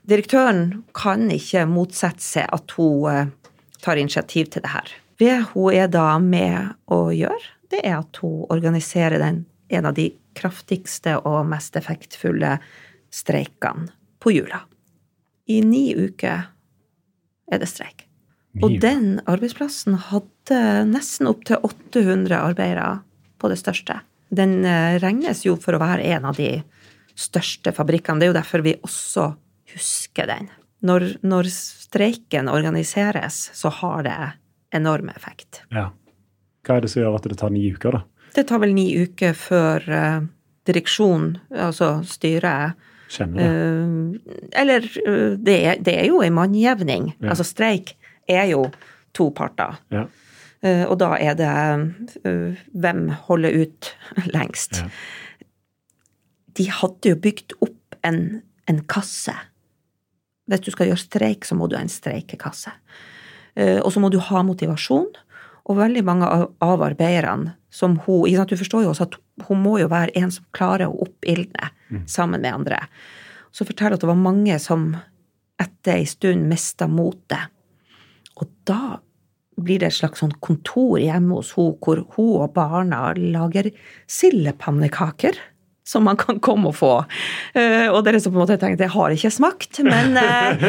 Direktøren 0.05 0.83
kan 0.93 1.27
ikke 1.33 1.65
motsette 1.69 2.21
seg 2.21 2.49
at 2.53 2.75
hun 2.77 3.09
eh, 3.09 3.33
tar 3.81 3.99
initiativ 4.01 4.51
til 4.53 4.65
det 4.65 4.73
her. 4.73 4.93
Det 5.19 5.35
hun 5.53 5.73
er 5.73 5.89
da 5.91 6.15
med 6.21 6.75
å 6.91 7.09
gjøre, 7.15 7.53
det 7.73 7.81
er 7.81 7.99
at 8.03 8.21
hun 8.21 8.45
organiserer 8.53 9.17
den, 9.21 9.43
en 9.73 9.89
av 9.89 9.95
de 9.97 10.11
kraftigste 10.37 11.17
og 11.25 11.47
mest 11.49 11.77
effektfulle 11.79 12.57
streikene 13.13 13.89
på 14.21 14.35
jula. 14.35 14.61
I 15.49 15.61
ni 15.65 15.87
uker 15.95 16.49
er 17.51 17.61
det 17.61 17.69
streik. 17.69 18.05
Og 18.63 18.77
den 18.79 19.19
arbeidsplassen 19.27 19.97
hadde 20.09 20.59
nesten 20.87 21.27
opptil 21.27 21.59
800 21.65 22.37
arbeidere 22.39 22.99
på 23.41 23.49
det 23.51 23.57
største. 23.59 23.99
Den 24.29 24.63
eh, 24.65 24.97
regnes 25.01 25.43
jo 25.45 25.55
for 25.61 25.77
å 25.77 25.81
være 25.81 26.05
en 26.15 26.29
av 26.31 26.39
de 26.39 26.59
største 27.15 27.71
fabrikkene. 27.75 28.19
Det 28.19 28.27
er 28.27 28.33
jo 28.33 28.37
derfor 28.39 28.63
vi 28.65 28.75
også 28.85 29.29
husker 29.75 30.29
den. 30.31 30.49
Når, 30.85 31.07
når 31.25 31.49
streiken 31.51 32.49
organiseres, 32.51 33.49
så 33.55 33.71
har 33.81 34.05
det 34.05 34.17
enorm 34.75 35.09
effekt. 35.13 35.63
Ja. 35.73 35.89
Hva 36.65 36.77
er 36.77 36.85
det 36.85 36.91
som 36.91 37.03
gjør 37.03 37.19
at 37.19 37.29
det 37.29 37.37
tar 37.39 37.53
ni 37.53 37.63
uker, 37.71 37.99
da? 37.99 38.31
Det 38.35 38.43
tar 38.49 38.59
vel 38.61 38.73
ni 38.75 38.89
uker 39.05 39.37
før 39.37 39.85
eh, 39.85 40.25
direksjonen, 40.67 41.37
altså 41.53 41.99
styret, 42.09 42.75
Kjenner 43.15 43.37
det. 43.37 43.47
Eh, 43.47 44.61
eller 44.61 44.87
det, 45.37 45.55
er, 45.55 45.81
det 45.85 45.93
er 46.01 46.07
jo 46.09 46.23
en 46.25 46.33
mannjevning. 46.35 47.11
Ja. 47.19 47.31
Altså 47.33 47.45
streik 47.47 47.93
er 48.27 48.49
jo 48.49 48.65
to 49.15 49.29
parter. 49.35 49.77
Ja. 49.93 50.07
Eh, 50.63 50.85
og 50.87 50.97
da 51.01 51.15
er 51.19 51.35
det 51.39 51.49
eh, 52.23 52.61
hvem 52.73 53.09
holder 53.27 53.59
ut 53.65 53.91
lengst. 54.35 54.81
Ja. 54.81 54.89
De 56.55 56.69
hadde 56.71 57.11
jo 57.11 57.19
bygd 57.19 57.57
opp 57.65 57.99
en, 58.07 58.41
en 58.69 58.81
kasse. 58.87 59.35
Hvis 60.45 60.63
du 60.63 60.71
skal 60.71 60.91
gjøre 60.91 61.01
streik, 61.01 61.45
så 61.47 61.57
må 61.57 61.67
du 61.67 61.75
ha 61.77 61.83
en 61.83 61.91
streikekasse. 61.91 62.71
Eh, 63.55 63.79
og 63.81 63.91
så 63.93 64.03
må 64.03 64.11
du 64.13 64.19
ha 64.23 64.43
motivasjon. 64.45 65.11
Og 65.65 65.79
veldig 65.79 66.03
mange 66.05 66.29
av, 66.29 66.51
arbeiderne 66.61 67.55
som 67.73 67.97
hun 68.05 68.27
ikke 68.27 68.37
sant, 68.37 68.51
Du 68.53 68.61
forstår 68.61 68.83
jo 68.85 68.91
også 68.93 69.07
at 69.09 69.15
hun 69.47 69.63
må 69.63 69.79
jo 69.81 69.89
være 69.91 70.13
en 70.15 70.31
som 70.31 70.45
klarer 70.55 70.87
å 70.87 70.99
oppildne 71.07 71.71
sammen 72.07 72.43
med 72.45 72.53
andre. 72.53 72.77
Så 73.51 73.65
forteller 73.65 73.95
hun 73.95 73.97
at 73.97 74.05
det 74.05 74.11
var 74.11 74.21
mange 74.21 74.59
som 74.61 74.85
etter 75.59 75.97
ei 75.97 76.05
stund 76.07 76.45
mista 76.47 76.87
motet. 76.87 77.51
Og 78.37 78.47
da 78.67 78.99
blir 79.55 79.81
det 79.81 79.89
et 79.89 79.97
slags 79.97 80.21
sånn 80.23 80.35
kontor 80.43 80.99
hjemme 80.99 81.39
hos 81.39 81.53
henne, 81.55 81.75
hvor 81.81 82.01
hun 82.15 82.31
og 82.43 82.53
barna 82.55 83.09
lager 83.17 83.71
sildepannekaker. 84.11 85.37
Som 85.85 86.07
man 86.07 86.17
kan 86.17 86.39
komme 86.41 86.71
og 86.71 86.79
få. 86.79 86.93
Uh, 87.53 87.91
og 87.91 87.99
dere 88.07 88.17
som 88.17 88.33
på 88.33 88.39
en 88.39 88.41
måte 88.41 88.55
tenker 88.57 88.79
det 88.79 88.87
har 88.89 89.13
ikke 89.13 89.29
smakt, 89.29 89.83
men 89.85 90.15
uh, 90.17 90.63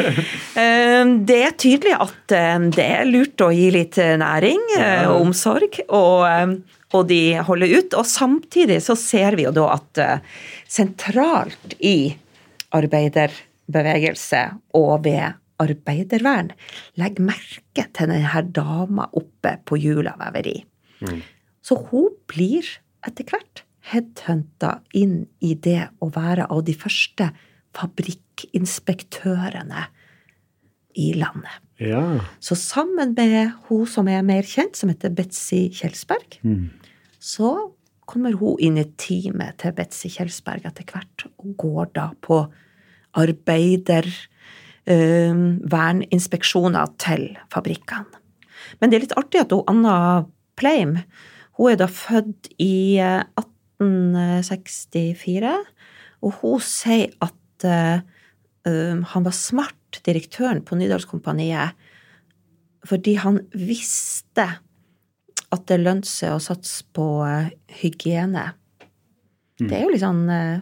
uh, 0.61 1.09
det 1.25 1.39
er 1.41 1.55
tydelig 1.57 1.95
at 1.97 2.35
det 2.75 2.85
er 2.85 3.09
lurt 3.09 3.41
å 3.41 3.47
gi 3.49 3.71
litt 3.73 3.97
næring 3.97 4.61
og 4.77 5.15
omsorg, 5.15 5.79
og, 5.89 6.53
og 6.93 7.09
de 7.09 7.21
holder 7.49 7.73
ut. 7.79 7.97
Og 7.97 8.05
samtidig 8.05 8.77
så 8.85 8.93
ser 8.93 9.39
vi 9.39 9.47
jo 9.47 9.55
da 9.57 9.71
at 9.79 10.03
sentralt 10.69 11.73
i 11.81 12.13
arbeiderbevegelse 12.77 14.45
og 14.77 15.01
ved 15.09 15.33
arbeidervern. 15.61 16.51
Legg 16.99 17.19
merke 17.23 17.83
til 17.93 18.07
denne 18.11 18.41
dama 18.55 19.07
oppe 19.17 19.51
på 19.65 19.77
Jula 19.81 20.13
veveri. 20.19 20.65
Så 21.61 21.75
hun 21.89 22.09
blir 22.29 22.63
etter 23.07 23.23
hvert 23.29 23.63
headhunta 23.91 24.71
inn 24.97 25.27
i 25.39 25.55
det 25.55 25.89
å 26.03 26.09
være 26.11 26.47
av 26.51 26.63
de 26.67 26.73
første 26.75 27.31
fabrikkinspektørene 27.77 29.85
i 30.97 31.13
landet. 31.15 31.61
Ja. 31.77 32.25
Så 32.41 32.55
sammen 32.57 33.13
med 33.15 33.51
hun 33.67 33.85
som 33.89 34.07
er 34.09 34.21
mer 34.25 34.43
kjent, 34.47 34.75
som 34.75 34.89
heter 34.89 35.09
Betzy 35.13 35.69
Kjelsberg, 35.77 36.39
så 37.19 37.71
kommer 38.09 38.33
hun 38.39 38.57
inn 38.63 38.77
i 38.81 38.85
teamet 38.97 39.59
til 39.61 39.71
Betzy 39.77 40.09
Kjelsberg 40.09 40.65
etter 40.65 40.83
hvert, 40.89 41.25
og 41.37 41.53
går 41.59 41.85
da 41.93 42.09
på 42.23 42.47
arbeiderverninspeksjoner 44.87 46.85
til 47.01 47.37
fabrikkene. 47.53 48.05
Men 48.79 48.89
det 48.89 48.97
er 48.97 49.03
litt 49.05 49.19
artig 49.19 49.41
at 49.43 49.51
hun, 49.51 49.63
Anna 49.67 50.25
Pleim 50.59 50.97
hun 51.57 51.71
er 51.71 51.77
da 51.79 51.87
født 51.89 52.51
i 52.61 52.99
eh, 53.01 53.23
1864, 53.81 55.53
og 56.21 56.31
hun 56.43 56.61
sier 56.61 57.09
at 57.23 57.65
eh, 57.65 57.99
um, 58.69 59.01
han 59.13 59.25
var 59.25 59.33
smart, 59.33 59.73
direktøren 60.05 60.61
på 60.61 60.75
Nydalskompaniet, 60.77 61.69
fordi 62.85 63.15
han 63.17 63.39
visste 63.55 64.45
at 65.47 65.61
det 65.71 65.79
lønte 65.81 66.09
seg 66.11 66.35
å 66.35 66.43
satse 66.43 66.85
på 66.93 67.25
eh, 67.25 67.49
hygiene. 67.81 68.51
Det 69.57 69.73
er 69.73 69.87
jo 69.87 69.93
litt 69.95 70.05
sånn 70.05 70.29
uh, 70.29 70.61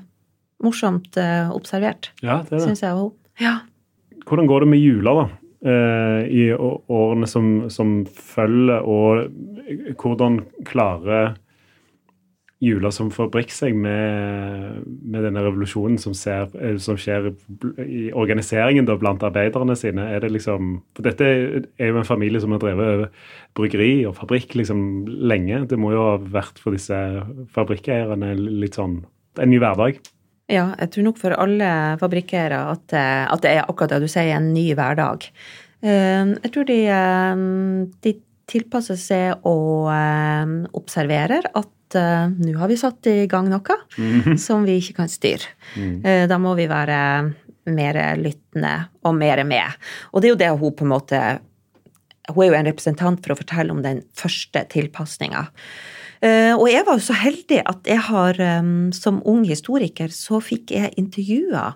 morsomt 0.64 1.18
eh, 1.20 1.52
observert, 1.52 2.14
ja, 2.24 2.40
syns 2.48 2.84
jeg. 2.86 3.10
Ja. 3.44 3.58
Hvordan 4.26 4.48
går 4.50 4.66
det 4.66 4.70
med 4.74 4.82
jula, 4.82 5.16
da? 5.22 5.26
Eh, 5.66 6.22
I 6.30 6.44
årene 6.54 7.28
som, 7.30 7.70
som 7.74 7.98
følger, 8.06 8.86
og 8.86 9.96
hvordan 10.02 10.44
klarer 10.68 11.36
jula 12.64 12.90
som 12.94 13.10
fabrikk 13.14 13.52
seg 13.54 13.76
med, 13.78 14.86
med 14.86 15.26
denne 15.26 15.44
revolusjonen 15.44 15.98
som, 16.02 16.16
ser, 16.18 16.48
eh, 16.60 16.78
som 16.82 16.98
skjer 17.00 17.32
i 17.84 18.08
organiseringen 18.16 18.88
da, 18.88 18.98
blant 19.00 19.26
arbeiderne 19.26 19.76
sine? 19.80 20.08
Er 20.14 20.24
det 20.24 20.32
liksom, 20.36 20.80
for 20.96 21.08
Dette 21.08 21.28
er 21.28 21.92
jo 21.92 22.00
en 22.00 22.08
familie 22.08 22.42
som 22.42 22.56
har 22.56 22.64
drevet 22.64 23.10
bryggeri 23.58 24.06
og 24.10 24.18
fabrikk 24.20 24.58
liksom 24.62 24.82
lenge. 25.28 25.66
Det 25.70 25.80
må 25.82 25.94
jo 25.96 26.10
ha 26.12 26.18
vært 26.20 26.62
for 26.62 26.78
disse 26.78 27.00
fabrikkeierne 27.56 28.36
litt 28.38 28.80
sånn 28.80 29.02
en 29.42 29.52
ny 29.52 29.60
hverdag. 29.60 30.00
Ja, 30.52 30.68
jeg 30.78 30.92
tror 30.94 31.08
nok 31.08 31.18
for 31.18 31.34
alle 31.34 31.68
fabrikkeiere 32.02 32.58
at, 32.76 32.94
eh, 32.94 33.24
at 33.34 33.42
det 33.42 33.54
er 33.56 33.66
akkurat 33.66 33.96
det 33.96 34.04
du 34.06 34.12
sier, 34.12 34.36
en 34.36 34.52
ny 34.54 34.68
hverdag. 34.78 35.26
Eh, 35.82 36.26
Jeg 36.44 36.52
tror 36.54 36.66
de, 36.70 36.80
eh, 36.86 37.36
de 38.06 38.14
tilpasser 38.46 38.96
seg 38.96 39.46
og 39.46 39.90
observerer 40.78 41.50
at 41.56 41.72
nå 41.96 42.58
har 42.60 42.68
vi 42.68 42.76
satt 42.76 43.08
i 43.08 43.26
gang 43.30 43.48
noe 43.50 43.76
som 44.38 44.66
vi 44.66 44.80
ikke 44.82 44.98
kan 44.98 45.08
styre. 45.10 45.48
Mm. 45.78 46.28
Da 46.30 46.38
må 46.38 46.56
vi 46.58 46.68
være 46.68 47.34
mer 47.66 48.00
lyttende 48.18 48.90
og 49.06 49.16
mer 49.16 49.44
med. 49.48 49.78
Og 50.14 50.22
det 50.22 50.28
er 50.28 50.34
jo 50.34 50.42
det 50.44 50.50
hun 50.60 50.76
på 50.76 50.86
en 50.86 50.92
måte 50.92 51.22
Hun 52.28 52.42
er 52.44 52.50
jo 52.50 52.58
en 52.58 52.66
representant 52.66 53.22
for 53.22 53.34
å 53.34 53.38
fortelle 53.38 53.72
om 53.72 53.84
den 53.86 54.02
første 54.18 54.66
tilpasninga. 54.74 55.46
Eh, 56.26 56.54
og 56.58 56.66
jeg 56.72 56.86
var 56.88 56.98
jo 56.98 57.04
så 57.06 57.16
heldig 57.22 57.60
at 57.70 57.86
jeg 57.90 58.02
har, 58.08 58.40
eh, 58.42 58.70
som 58.98 59.22
ung 59.30 59.44
historiker, 59.46 60.10
så 60.14 60.40
fikk 60.42 60.72
jeg 60.74 60.94
intervjua 60.98 61.76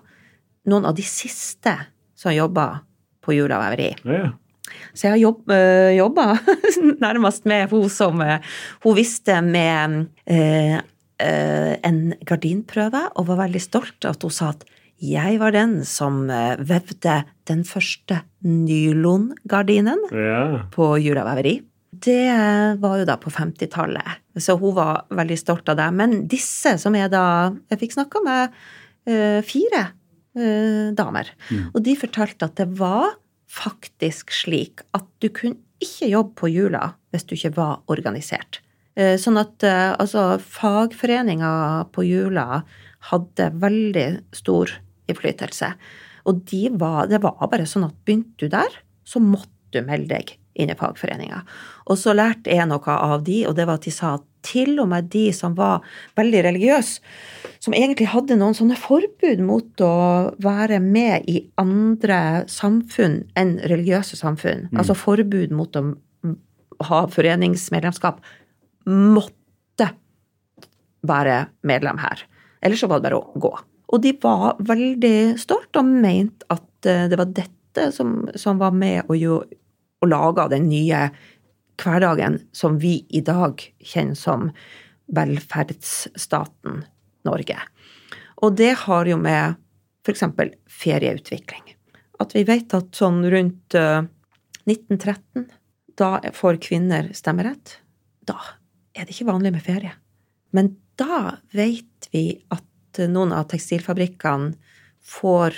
noen 0.70 0.88
av 0.90 0.96
de 0.98 1.04
siste 1.06 1.76
som 2.18 2.34
jobba 2.34 2.80
på 3.24 3.36
Jula 3.36 3.60
veveri. 3.62 3.92
Ja, 4.04 4.32
Så 4.94 5.06
jeg 5.08 5.10
har 5.12 5.18
jobb, 5.18 5.50
øh, 5.50 5.90
jobba 5.98 6.24
nærmest 7.06 7.44
med 7.46 7.70
hun 7.70 7.88
som 7.90 8.20
øh, 8.22 8.38
Hun 8.84 8.94
visste 8.96 9.40
med 9.42 10.06
en 11.20 11.98
gardinprøve 12.24 13.00
og 13.16 13.26
var 13.28 13.40
veldig 13.42 13.60
stolt 13.60 14.06
at 14.08 14.22
hun 14.22 14.30
sa 14.32 14.50
at 14.54 14.62
jeg 15.00 15.38
var 15.40 15.50
den 15.52 15.82
som 15.84 16.22
vevde 16.28 17.24
den 17.48 17.64
første 17.64 18.20
nylongardinen 18.44 20.00
Ja. 20.12 20.62
på 20.72 20.96
Jula 21.02 21.24
veveri. 21.24 21.58
Det 21.92 22.78
var 22.80 22.98
jo 23.00 23.04
da 23.08 23.16
på 23.20 23.30
50-tallet, 23.32 24.19
så 24.38 24.56
hun 24.60 24.76
var 24.76 25.06
veldig 25.14 25.38
stolt 25.38 25.68
av 25.72 25.78
det. 25.80 25.88
Men 25.96 26.20
disse 26.30 26.76
som 26.78 26.94
jeg 26.94 27.10
da 27.12 27.52
Jeg 27.70 27.80
fikk 27.82 27.96
snakka 27.96 28.22
med 28.26 28.54
uh, 29.10 29.40
fire 29.46 29.82
uh, 30.38 30.90
damer, 30.96 31.32
og 31.74 31.82
de 31.86 31.96
fortalte 31.98 32.46
at 32.46 32.58
det 32.60 32.68
var 32.78 33.16
faktisk 33.50 34.30
slik 34.30 34.84
at 34.94 35.06
du 35.18 35.30
kunne 35.34 35.58
ikke 35.82 36.10
jobbe 36.12 36.36
på 36.38 36.50
jula 36.52 36.92
hvis 37.10 37.26
du 37.26 37.34
ikke 37.34 37.56
var 37.58 37.80
organisert. 37.90 38.60
Uh, 38.98 39.16
Sånn 39.18 39.40
at 39.40 39.64
altså, 39.64 40.38
fagforeninga 40.38 41.90
på 41.94 42.06
jula 42.06 42.62
hadde 43.10 43.48
veldig 43.58 44.08
stor 44.36 44.76
innflytelse. 45.10 45.72
Og 46.28 46.44
de 46.50 46.68
var, 46.78 47.08
det 47.10 47.22
var 47.24 47.40
bare 47.50 47.66
sånn 47.66 47.88
at 47.88 47.96
begynte 48.04 48.44
du 48.44 48.52
der, 48.52 48.74
så 49.08 49.22
måtte 49.24 49.48
du 49.72 49.80
melde 49.86 50.12
deg 50.12 50.36
inn 50.60 50.72
i 50.72 50.78
fagforeninga. 50.78 51.42
Og 51.90 51.98
så 51.98 52.14
lærte 52.16 52.52
jeg 52.52 52.68
noe 52.70 52.96
av 52.96 53.24
de, 53.26 53.42
og 53.48 53.56
det 53.58 53.66
var 53.68 53.80
at 53.80 53.88
de 53.88 53.94
sa 53.94 54.16
at 54.18 54.26
til 54.46 54.78
og 54.80 54.88
med 54.88 55.10
de 55.12 55.26
som 55.36 55.54
var 55.56 55.84
veldig 56.16 56.44
religiøse, 56.46 57.00
som 57.60 57.74
egentlig 57.76 58.08
hadde 58.08 58.38
noen 58.40 58.56
sånne 58.56 58.78
forbud 58.80 59.42
mot 59.44 59.82
å 59.84 59.94
være 60.40 60.78
med 60.80 61.28
i 61.28 61.42
andre 61.60 62.46
samfunn 62.48 63.20
enn 63.36 63.58
religiøse 63.68 64.16
samfunn, 64.16 64.70
altså 64.72 64.96
forbud 64.96 65.52
mot 65.52 65.76
å 65.76 65.84
ha 66.88 67.02
foreningsmedlemskap, 67.12 68.22
måtte 68.88 69.90
være 71.06 71.42
medlem 71.68 72.00
her. 72.00 72.24
Ellers 72.64 72.80
så 72.80 72.88
var 72.88 73.00
det 73.00 73.10
bare 73.10 73.20
å 73.20 73.40
gå. 73.40 73.52
Og 73.90 74.02
de 74.04 74.12
var 74.22 74.60
veldig 74.62 75.36
stolt 75.40 75.76
og 75.80 75.88
mente 75.88 76.46
at 76.52 76.88
eh, 76.88 77.06
det 77.10 77.18
var 77.18 77.32
dette 77.34 77.90
som, 77.94 78.22
som 78.38 78.60
var 78.60 78.74
med 78.76 79.08
å, 79.08 79.16
jo, 79.18 79.40
å 80.00 80.08
lage 80.08 80.48
den 80.52 80.68
nye 80.70 81.08
hverdagen 81.80 82.38
som 82.52 82.78
vi 82.80 83.00
i 83.08 83.22
dag 83.24 83.60
kjenner 83.80 84.18
som 84.18 84.50
velferdsstaten 85.10 86.84
Norge. 87.26 87.58
Og 88.40 88.56
det 88.56 88.72
har 88.86 89.08
jo 89.08 89.18
med 89.20 89.56
f.eks. 90.06 90.24
ferieutvikling. 90.70 91.74
At 92.20 92.34
vi 92.36 92.44
vet 92.48 92.72
at 92.76 92.96
sånn 92.96 93.22
rundt 93.32 93.76
eh, 93.76 94.04
1913, 94.68 95.48
da 96.00 96.12
får 96.36 96.60
kvinner 96.64 97.10
stemmerett. 97.16 97.78
Da 98.24 98.38
er 98.96 99.06
det 99.06 99.14
ikke 99.14 99.28
vanlig 99.32 99.52
med 99.56 99.64
ferie. 99.64 99.92
Men 100.56 100.74
da 101.00 101.36
vet 101.56 102.08
vi 102.12 102.24
at 102.52 103.02
noen 103.10 103.32
av 103.36 103.48
tekstilfabrikkene 103.50 104.54
får 105.00 105.56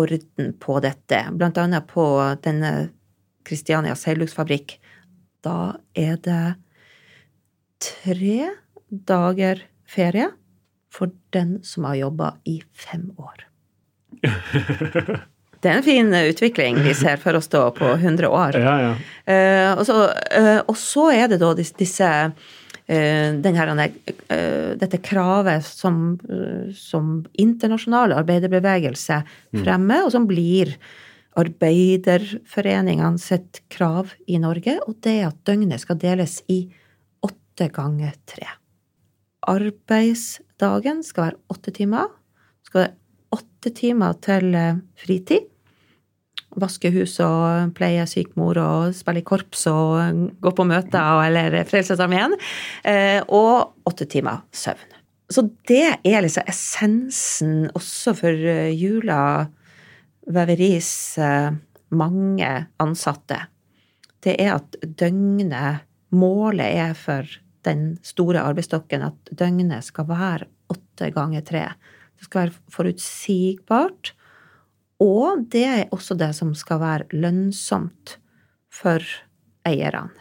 orden 0.00 0.52
på 0.60 0.78
dette, 0.82 1.20
blant 1.36 1.58
annet 1.60 1.86
på 1.90 2.04
denne 2.44 2.72
Kristiania 3.44 3.96
Seilduksfabrikk. 3.98 4.78
Da 5.44 5.76
er 5.94 6.16
det 6.24 6.54
tre 7.84 8.38
dager 8.88 9.62
ferie 9.88 10.30
for 10.94 11.12
den 11.34 11.58
som 11.66 11.86
har 11.88 11.98
jobba 11.98 12.34
i 12.48 12.60
fem 12.72 13.10
år. 13.18 13.46
Det 15.64 15.70
er 15.72 15.78
en 15.78 15.86
fin 15.86 16.12
utvikling 16.12 16.76
vi 16.84 16.92
ser 16.92 17.16
for 17.16 17.38
oss 17.38 17.46
da 17.48 17.62
på 17.72 17.86
100 17.94 18.28
år. 18.28 18.56
Ja, 18.60 18.74
ja. 18.82 18.90
Eh, 19.24 19.70
og, 19.72 19.86
så, 19.88 19.94
eh, 20.36 20.58
og 20.60 20.76
så 20.76 21.06
er 21.14 21.30
det 21.32 21.38
da 21.40 21.54
disse, 21.56 21.72
disse 21.80 22.10
eh, 22.84 23.56
her, 23.56 23.72
eh, 23.80 24.74
dette 24.76 25.00
kravet 25.00 25.64
som, 25.64 26.18
eh, 26.28 26.68
som 26.76 27.24
internasjonal 27.32 28.12
arbeiderbevegelse 28.12 29.22
fremmer, 29.62 30.04
og 30.04 30.12
som 30.12 30.28
blir 30.28 30.74
arbeiderforeningene 31.38 33.18
sitt 33.18 33.62
krav 33.72 34.12
i 34.30 34.38
Norge, 34.42 34.78
og 34.86 34.98
det 35.04 35.16
er 35.20 35.30
at 35.30 35.40
døgnet 35.46 35.82
skal 35.82 35.98
deles 36.00 36.40
i 36.50 36.64
åtte 37.24 37.68
ganger 37.74 38.14
tre. 38.28 38.46
Arbeidsdagen 39.50 41.02
skal 41.04 41.28
være 41.28 41.40
åtte 41.52 41.74
timer. 41.76 42.12
Skal 42.64 42.86
være 42.86 42.94
åtte 43.34 43.74
timer 43.76 44.16
til 44.24 44.54
eh, 44.56 44.80
fritid. 45.04 45.50
Vaske 46.54 46.92
hus 46.94 47.16
og 47.24 47.72
pleie 47.74 48.04
syk 48.06 48.36
mor 48.38 48.58
og 48.62 48.94
spille 48.94 49.24
i 49.24 49.26
korps 49.26 49.64
og 49.66 50.28
gå 50.38 50.52
på 50.54 50.66
møter 50.70 51.24
eller 51.26 51.56
Frelsesarmeen. 51.66 52.36
Eh, 52.86 53.20
Og 53.26 53.74
åtte 53.90 54.06
timer 54.06 54.44
søvn. 54.54 54.94
Så 55.30 55.48
det 55.66 55.98
er 56.04 56.22
liksom 56.22 56.46
essensen 56.46 57.54
også 57.74 58.14
for 58.14 58.30
eh, 58.30 58.70
Jula 58.70 59.48
veveris 60.26 61.18
eh, 61.18 61.50
mange 61.94 62.50
ansatte. 62.82 63.40
Det 64.24 64.36
er 64.40 64.56
at 64.56 64.78
døgnet 64.82 65.84
Målet 66.14 66.76
er 66.78 66.92
for 66.94 67.26
den 67.66 67.96
store 68.06 68.44
arbeidsstokken 68.46 69.02
at 69.02 69.32
døgnet 69.34 69.82
skal 69.82 70.06
være 70.06 70.46
åtte 70.70 71.08
ganger 71.10 71.42
tre. 71.42 71.64
Det 72.14 72.28
skal 72.28 72.44
være 72.44 72.70
forutsigbart. 72.70 74.12
Og 75.02 75.42
det 75.50 75.64
er 75.66 75.94
også 75.94 76.14
det 76.14 76.30
som 76.38 76.52
skal 76.54 76.78
være 76.78 77.08
lønnsomt 77.18 78.18
for 78.70 79.02
eierne. 79.66 80.12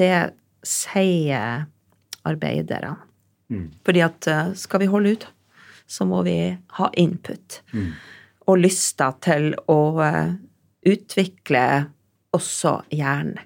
Det 0.00 0.32
sier 0.64 1.66
arbeiderne. 2.24 2.94
Fordi 3.84 4.00
at 4.00 4.26
eh, 4.30 4.54
skal 4.56 4.80
vi 4.80 4.88
holde 4.88 5.12
ut, 5.18 5.26
så 5.86 6.06
må 6.08 6.22
vi 6.24 6.38
ha 6.78 6.88
input. 6.96 7.60
Og 8.50 8.58
lysta 8.58 9.12
til 9.22 9.52
å 9.70 9.80
eh, 10.02 10.34
utvikle 10.90 11.64
også 12.34 12.78
hjernen. 12.90 13.38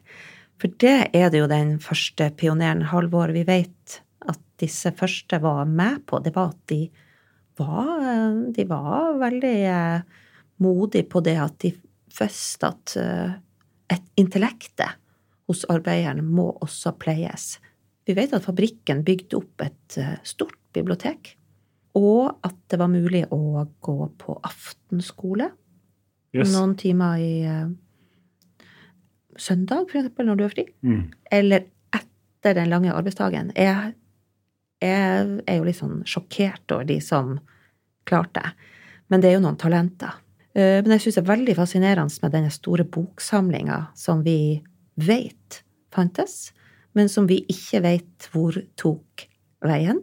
For 0.57 0.73
det 0.81 1.11
er 1.13 1.29
det 1.33 1.43
jo 1.43 1.49
den 1.51 1.75
første 1.85 2.31
pioneren, 2.39 2.87
Halvor. 2.89 3.35
Vi 3.37 3.45
vet 3.45 3.99
at 4.25 4.41
disse 4.63 4.95
første 4.97 5.41
var 5.45 5.67
med 5.69 6.07
på. 6.09 6.23
Det 6.25 6.33
var 6.33 6.55
at 6.55 6.63
de 6.73 6.87
var, 7.61 7.93
eh, 8.01 8.39
de 8.57 8.69
var 8.71 9.19
veldig 9.21 9.57
eh, 9.73 10.23
modige 10.65 11.11
på 11.13 11.21
det 11.21 11.37
at 11.45 11.59
de 11.67 11.75
først 12.17 12.63
at 12.65 12.95
et 12.97 14.05
intellektet 14.17 14.97
hos 15.45 15.67
arbeideren 15.69 16.25
må 16.25 16.47
også 16.65 16.95
pleies. 16.97 17.59
Vi 18.09 18.15
vet 18.17 18.33
at 18.33 18.47
fabrikken 18.47 19.03
bygde 19.05 19.37
opp 19.37 19.61
et 19.67 19.99
stort 20.25 20.57
bibliotek, 20.73 21.36
og 21.97 22.37
at 22.45 22.57
det 22.71 22.79
var 22.81 22.93
mulig 22.93 23.25
å 23.33 23.65
gå 23.85 23.97
på 24.21 24.37
aftenskole 24.45 25.51
Yes. 26.37 26.53
noen 26.53 26.75
timer 26.77 27.21
i 27.23 27.33
uh, 27.49 27.69
søndag, 29.41 29.87
eksempel, 29.89 30.27
når 30.29 30.37
du 30.37 30.45
er 30.45 30.53
fri. 30.53 30.65
Mm. 30.85 31.03
Eller 31.33 31.67
etter 31.97 32.57
den 32.59 32.71
lange 32.73 32.93
arbeidsdagen. 32.93 33.53
Jeg, 33.57 33.95
jeg 34.83 35.41
er 35.47 35.59
jo 35.59 35.67
litt 35.67 35.79
sånn 35.79 36.03
sjokkert 36.09 36.75
over 36.77 36.89
de 36.89 36.99
som 37.05 37.39
klarte 38.09 38.43
det. 38.43 38.73
Men 39.13 39.23
det 39.23 39.31
er 39.31 39.39
jo 39.39 39.45
noen 39.47 39.61
talenter. 39.61 40.19
Uh, 40.57 40.83
Men 40.83 40.97
jeg 40.97 41.07
syns 41.07 41.21
det 41.21 41.25
er 41.25 41.33
veldig 41.33 41.57
fascinerende 41.59 42.25
med 42.25 42.37
denne 42.37 42.53
store 42.55 42.85
boksamlinga 42.85 43.81
som 43.97 44.25
vi 44.27 44.61
vet 44.97 45.63
fantes, 45.95 46.51
men 46.97 47.09
som 47.13 47.29
vi 47.29 47.43
ikke 47.53 47.83
vet 47.85 48.29
hvor 48.33 48.57
tok 48.81 49.27
veien. 49.65 50.03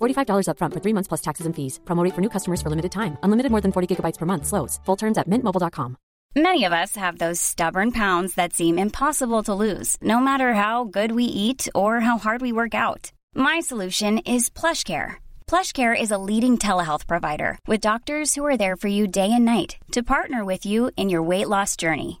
$45 0.00 0.46
upfront 0.48 0.72
for 0.74 0.80
three 0.80 0.94
months 0.94 1.08
plus 1.08 1.22
taxes 1.22 1.46
and 1.46 1.54
fees. 1.54 1.80
Promo 1.84 2.10
for 2.14 2.20
new 2.20 2.28
customers 2.36 2.60
for 2.62 2.70
limited 2.70 2.92
time. 2.92 3.16
Unlimited 3.22 3.50
more 3.50 3.60
than 3.60 3.72
40 3.72 3.86
gigabytes 3.92 4.18
per 4.18 4.26
month. 4.26 4.46
Slows. 4.46 4.80
Full 4.86 4.96
terms 4.96 5.18
at 5.18 5.28
mintmobile.com. 5.28 5.96
Many 6.36 6.64
of 6.64 6.72
us 6.72 6.96
have 6.96 7.18
those 7.18 7.40
stubborn 7.40 7.92
pounds 7.92 8.34
that 8.34 8.52
seem 8.52 8.76
impossible 8.76 9.44
to 9.44 9.54
lose, 9.54 9.96
no 10.02 10.18
matter 10.18 10.52
how 10.54 10.82
good 10.82 11.12
we 11.12 11.22
eat 11.24 11.68
or 11.76 12.00
how 12.00 12.18
hard 12.18 12.40
we 12.42 12.50
work 12.50 12.74
out. 12.74 13.12
My 13.36 13.60
solution 13.60 14.18
is 14.18 14.50
PlushCare. 14.50 15.22
PlushCare 15.46 15.94
is 15.94 16.10
a 16.10 16.18
leading 16.18 16.58
telehealth 16.58 17.06
provider 17.06 17.56
with 17.68 17.80
doctors 17.80 18.34
who 18.34 18.44
are 18.44 18.56
there 18.56 18.74
for 18.74 18.88
you 18.88 19.06
day 19.06 19.30
and 19.30 19.44
night 19.44 19.76
to 19.92 20.02
partner 20.02 20.44
with 20.44 20.66
you 20.66 20.90
in 20.96 21.08
your 21.08 21.22
weight 21.22 21.48
loss 21.48 21.76
journey. 21.76 22.20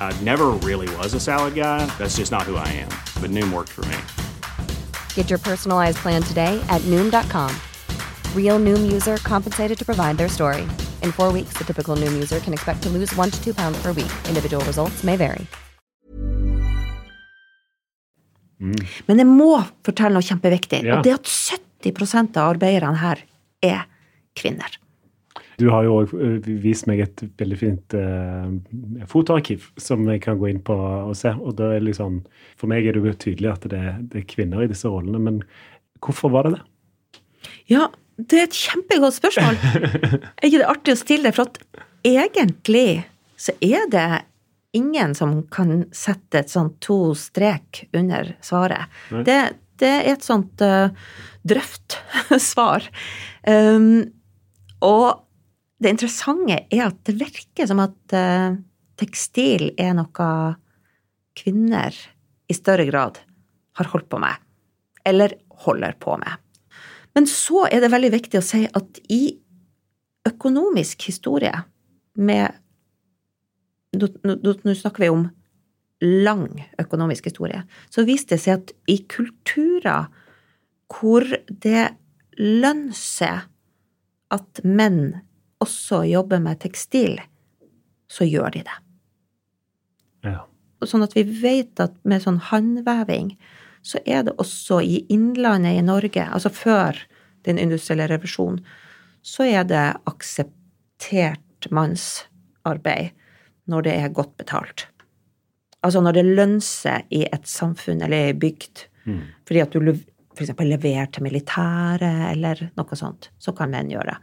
I 0.00 0.12
never 0.24 0.48
really 0.68 0.88
was 0.96 1.14
a 1.14 1.20
salad 1.20 1.54
guy. 1.54 1.86
That's 1.98 2.16
just 2.16 2.32
not 2.32 2.42
who 2.42 2.56
I 2.56 2.66
am. 2.82 2.90
But 3.22 3.30
Noom 3.30 3.52
worked 3.52 3.70
for 3.70 3.84
me. 3.86 3.96
Get 5.14 5.30
your 5.30 5.38
personalized 5.38 5.98
plan 5.98 6.22
today 6.22 6.60
at 6.68 6.82
Noom.com. 6.90 7.54
Real 8.34 8.58
Noom 8.58 8.90
user 8.90 9.18
compensated 9.18 9.78
to 9.78 9.84
provide 9.84 10.18
their 10.18 10.28
story. 10.28 10.62
In 11.04 11.12
four 11.12 11.32
weeks, 11.32 11.54
the 11.56 11.64
typical 11.64 11.94
Noom 11.94 12.12
user 12.14 12.40
can 12.40 12.52
expect 12.52 12.82
to 12.82 12.88
lose 12.88 13.14
one 13.14 13.30
to 13.30 13.38
two 13.44 13.54
pounds 13.54 13.80
per 13.80 13.92
week. 13.92 14.10
Individual 14.28 14.64
results 14.64 15.04
may 15.04 15.16
vary. 15.16 15.46
Men 18.60 19.16
jeg 19.16 19.24
må 19.24 19.54
fortelle 19.86 20.12
noe 20.12 20.24
kjempeviktig. 20.24 20.82
Ja. 20.84 20.98
Og 20.98 21.06
det 21.06 21.16
at 21.16 21.30
70 21.30 22.36
av 22.36 22.50
arbeiderne 22.50 23.00
her 23.00 23.22
er 23.64 23.86
kvinner. 24.36 24.76
Du 25.60 25.66
har 25.68 25.84
jo 25.84 26.00
òg 26.00 26.12
vist 26.62 26.86
meg 26.88 27.02
et 27.04 27.22
veldig 27.40 27.58
fint 27.60 27.96
eh, 27.98 28.48
fotoarkiv 29.10 29.66
som 29.80 30.06
jeg 30.08 30.22
kan 30.24 30.38
gå 30.40 30.48
inn 30.50 30.62
på 30.64 30.74
og 30.74 31.12
se. 31.18 31.34
og 31.36 31.56
da 31.58 31.74
er 31.76 31.84
liksom, 31.84 32.22
For 32.60 32.70
meg 32.70 32.86
er 32.86 32.96
det 32.96 33.04
jo 33.04 33.16
tydelig 33.26 33.52
at 33.52 33.68
det, 33.72 33.82
det 34.12 34.22
er 34.22 34.30
kvinner 34.30 34.64
i 34.64 34.70
disse 34.70 34.88
rollene, 34.88 35.20
men 35.20 35.42
hvorfor 36.00 36.32
var 36.32 36.48
det 36.48 36.56
det? 36.56 36.64
Ja, 37.72 37.88
det 38.16 38.38
er 38.38 38.48
et 38.48 38.56
kjempegodt 38.56 39.16
spørsmål. 39.16 39.60
er 40.40 40.48
ikke 40.48 40.62
det 40.62 40.68
artig 40.68 40.96
å 40.96 41.00
stille 41.00 41.28
det? 41.28 41.36
For 41.36 41.48
at 41.48 41.86
egentlig 42.06 43.04
så 43.40 43.54
er 43.64 43.86
det 43.92 44.08
ingen 44.76 45.14
som 45.18 45.40
kan 45.52 45.84
sette 45.96 46.44
et 46.44 46.52
sånt 46.52 46.78
to 46.84 47.14
strek 47.18 47.86
under 47.96 48.34
svaret. 48.44 48.92
Det, 49.10 49.38
det 49.80 49.90
er 49.90 50.12
et 50.12 50.26
sånt 50.26 50.62
uh, 50.62 50.92
drøft 51.48 51.98
svar. 52.50 52.86
Um, 53.48 54.04
og 54.84 55.24
det 55.80 55.94
interessante 55.94 56.58
er 56.68 56.86
at 56.86 56.98
det 57.08 57.16
virker 57.20 57.68
som 57.68 57.80
at 57.82 58.14
uh, 58.16 58.58
tekstil 59.00 59.70
er 59.80 59.94
noe 59.96 60.30
kvinner 61.40 61.96
i 62.50 62.56
større 62.56 62.84
grad 62.88 63.20
har 63.78 63.90
holdt 63.92 64.10
på 64.12 64.20
med. 64.20 64.36
Eller 65.08 65.38
holder 65.64 65.96
på 66.00 66.16
med. 66.20 66.32
Men 67.16 67.26
så 67.26 67.66
er 67.70 67.82
det 67.82 67.92
veldig 67.92 68.12
viktig 68.12 68.40
å 68.40 68.44
si 68.44 68.64
at 68.66 69.00
i 69.08 69.22
økonomisk 70.28 71.08
historie 71.10 71.64
med 72.20 72.58
Nå 73.90 74.06
nå- 74.22 74.74
snakker 74.78 75.02
vi 75.02 75.08
om 75.10 75.24
lang 76.00 76.44
økonomisk 76.78 77.24
historie. 77.26 77.64
Så 77.90 78.04
viste 78.06 78.36
det 78.36 78.44
seg 78.44 78.60
at 78.60 78.70
i 78.86 79.00
kulturer 79.10 80.06
hvor 80.86 81.26
det 81.48 81.88
lønner 82.38 82.94
seg 82.94 83.48
at 84.30 84.62
menn 84.62 85.18
også 85.60 86.04
jobber 86.08 86.40
med 86.42 86.60
tekstil, 86.62 87.20
så 88.10 88.26
gjør 88.26 88.54
de 88.56 88.64
det. 88.66 88.76
Ja. 90.26 90.44
Sånn 90.84 91.04
at 91.04 91.14
vi 91.16 91.24
vet 91.42 91.80
at 91.82 91.96
med 92.08 92.24
sånn 92.24 92.40
håndveving, 92.50 93.34
så 93.82 94.00
er 94.04 94.24
det 94.26 94.36
også 94.40 94.80
i 94.84 95.02
innlandet 95.12 95.78
i 95.78 95.84
Norge, 95.84 96.24
altså 96.24 96.52
før 96.52 96.98
den 97.48 97.60
industrielle 97.60 98.08
revisjonen, 98.10 98.60
så 99.22 99.44
er 99.48 99.66
det 99.68 99.84
akseptert 100.08 101.68
mannsarbeid 101.72 103.12
når 103.70 103.86
det 103.86 103.96
er 104.00 104.14
godt 104.16 104.32
betalt. 104.40 104.86
Altså 105.84 106.02
når 106.04 106.18
det 106.18 106.28
lønner 106.28 106.64
seg 106.64 107.12
i 107.12 107.22
et 107.28 107.48
samfunn 107.48 108.02
eller 108.04 108.30
i 108.30 108.36
bygd. 108.36 108.86
bygd, 109.04 109.20
fordi 109.48 109.62
at 109.64 109.76
du 109.76 109.92
f.eks. 110.36 110.52
leverer 110.58 111.08
til 111.12 111.24
militæret 111.24 112.26
eller 112.30 112.66
noe 112.76 112.98
sånt, 112.98 113.30
så 113.40 113.54
kan 113.56 113.72
menn 113.72 113.92
gjøre 113.92 114.12
det. 114.12 114.18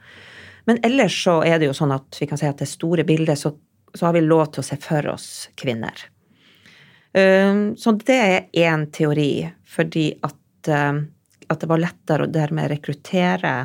Men 0.68 0.82
ellers 0.84 1.16
så 1.24 1.40
er 1.48 1.60
det 1.60 1.70
jo 1.70 1.76
sånn 1.78 1.96
at 1.96 2.18
vi 2.20 2.28
kan 2.30 2.40
si 2.40 2.48
at 2.48 2.60
det 2.60 2.68
store 2.70 3.06
bildet, 3.08 3.40
så, 3.40 3.54
så 3.94 4.10
har 4.10 4.18
vi 4.18 4.26
lov 4.26 4.50
til 4.52 4.64
å 4.64 4.68
se 4.68 4.78
for 4.84 5.08
oss 5.14 5.30
kvinner. 5.60 6.08
Um, 7.16 7.72
Så 7.80 7.96
det 8.04 8.18
er 8.20 8.68
én 8.68 8.90
teori, 8.92 9.48
fordi 9.66 10.10
at, 10.28 10.70
um, 10.70 11.06
at 11.48 11.64
det 11.64 11.72
var 11.72 11.82
lettere 11.82 12.28
å 12.28 12.32
dermed 12.32 12.70
rekruttere 12.74 13.56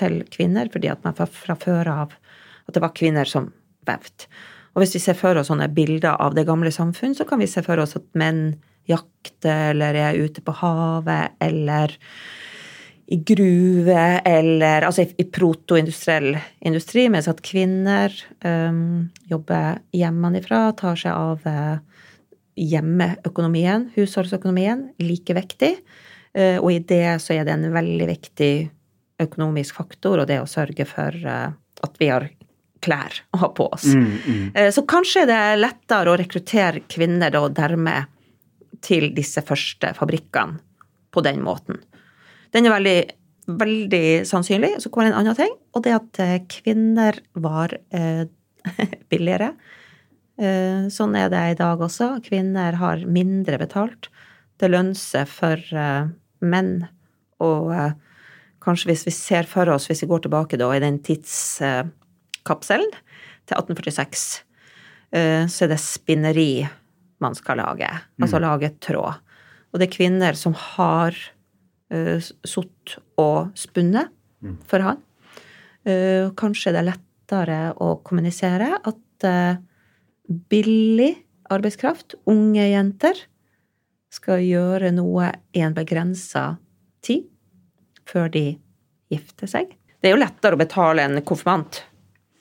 til 0.00 0.22
kvinner, 0.32 0.70
fordi 0.72 0.88
at 0.88 1.04
man 1.04 1.14
fra 1.14 1.58
før 1.60 1.92
av 1.92 2.16
at 2.66 2.74
det 2.74 2.82
var 2.82 2.96
kvinner 2.96 3.28
som 3.28 3.52
vevde. 3.86 4.30
Og 4.72 4.82
hvis 4.82 4.94
vi 4.96 5.02
ser 5.02 5.18
for 5.18 5.36
oss 5.36 5.50
sånne 5.50 5.68
bilder 5.74 6.16
av 6.22 6.36
det 6.36 6.46
gamle 6.48 6.70
samfunn, 6.72 7.16
så 7.18 7.26
kan 7.28 7.42
vi 7.42 7.50
se 7.50 7.62
for 7.66 7.80
oss 7.82 7.96
at 7.98 8.06
menn 8.18 8.54
jakter 8.88 9.74
eller 9.74 9.98
er 9.98 10.18
ute 10.18 10.42
på 10.42 10.54
havet 10.62 11.36
eller 11.42 11.96
i 13.10 13.18
gruve 13.26 14.02
eller 14.24 14.86
Altså 14.86 15.02
i, 15.02 15.10
i 15.18 15.26
protoindustriell 15.26 16.36
industri, 16.62 17.08
mens 17.10 17.28
at 17.30 17.42
kvinner 17.42 18.14
um, 18.46 19.10
jobber 19.30 19.80
hjemmefra, 19.96 20.68
tar 20.78 21.00
seg 21.00 21.16
av 21.16 21.46
uh, 21.48 22.04
hjemmeøkonomien, 22.54 23.88
husholdsøkonomien, 23.96 24.90
like 25.02 25.34
viktig. 25.34 25.72
Uh, 26.38 26.58
og 26.62 26.70
i 26.76 26.78
det 26.86 27.18
så 27.24 27.34
er 27.34 27.48
det 27.48 27.56
en 27.56 27.72
veldig 27.74 28.06
viktig 28.12 28.52
økonomisk 29.20 29.82
faktor, 29.82 30.22
og 30.22 30.30
det 30.30 30.38
å 30.40 30.48
sørge 30.48 30.86
for 30.88 31.16
uh, 31.26 31.50
at 31.82 31.98
vi 31.98 32.12
har 32.12 32.30
klær 32.80 33.20
å 33.34 33.42
ha 33.42 33.50
på 33.52 33.66
oss. 33.74 33.90
Eh, 34.54 34.70
Så 34.72 34.86
kanskje 34.88 35.26
det 35.28 35.36
er 35.36 35.60
lettere 35.60 36.12
å 36.12 36.16
rekruttere 36.16 36.86
kvinner 36.88 37.32
da 37.32 37.42
dermed 37.52 38.08
til 38.80 39.10
disse 39.16 39.42
første 39.44 39.92
fabrikkene 39.98 40.60
på 41.12 41.20
den 41.26 41.42
måten. 41.44 41.82
Den 42.54 42.66
er 42.66 42.74
veldig, 42.74 42.98
veldig 43.60 44.04
sannsynlig. 44.28 44.76
Så 44.82 44.90
kommer 44.92 45.10
en 45.10 45.18
annen 45.20 45.38
ting, 45.38 45.52
og 45.74 45.84
det 45.86 45.96
at 45.96 46.22
eh, 46.22 46.38
kvinner 46.50 47.20
var 47.38 47.74
eh, 47.94 48.24
billigere. 49.12 49.52
Eh, 50.40 50.88
sånn 50.92 51.16
er 51.18 51.30
det 51.32 51.44
i 51.52 51.58
dag 51.58 51.82
også. 51.84 52.16
Kvinner 52.26 52.78
har 52.80 53.04
mindre 53.06 53.60
betalt. 53.60 54.10
Det 54.60 54.70
lønner 54.70 54.98
seg 54.98 55.28
for 55.30 55.60
eh, 55.72 56.10
menn 56.40 56.74
og 57.40 57.72
eh, 57.74 57.96
kanskje 58.60 58.90
hvis 58.90 59.06
vi 59.08 59.14
ser 59.14 59.48
for 59.48 59.70
oss, 59.72 59.88
hvis 59.88 60.04
vi 60.04 60.10
går 60.10 60.26
tilbake 60.26 60.58
da 60.60 60.68
i 60.74 60.82
den 60.82 61.00
tidskapselen 61.04 62.92
til 63.48 63.56
1846, 63.56 64.24
eh, 65.16 65.44
så 65.48 65.64
er 65.66 65.72
det 65.72 65.80
spinneri 65.82 66.52
man 67.20 67.36
skal 67.36 67.60
lage. 67.60 67.88
Altså 68.20 68.40
lage 68.40 68.72
tråd. 68.80 69.20
Og 69.70 69.80
det 69.80 69.88
er 69.88 69.96
kvinner 69.96 70.36
som 70.38 70.54
har 70.56 71.16
sittet 71.90 72.96
og 73.18 73.50
spunnet 73.58 74.12
for 74.70 74.84
han. 74.84 75.00
Eh, 75.84 76.28
kanskje 76.36 76.74
det 76.74 76.82
er 76.82 76.90
lettere 76.90 77.58
å 77.80 77.94
kommunisere 78.04 78.74
at 78.76 79.26
eh, 79.26 79.60
billig 80.52 81.12
arbeidskraft, 81.50 82.18
unge 82.30 82.66
jenter, 82.70 83.24
skal 84.10 84.42
gjøre 84.42 84.90
noe 84.94 85.30
i 85.54 85.62
en 85.62 85.74
begrensa 85.74 86.56
tid 87.04 87.28
før 88.10 88.28
de 88.34 88.44
gifter 89.10 89.50
seg. 89.50 89.70
Det 90.00 90.10
er 90.10 90.16
jo 90.16 90.20
lettere 90.20 90.56
å 90.56 90.60
betale 90.60 91.04
en 91.06 91.22
konfirmant 91.26 91.82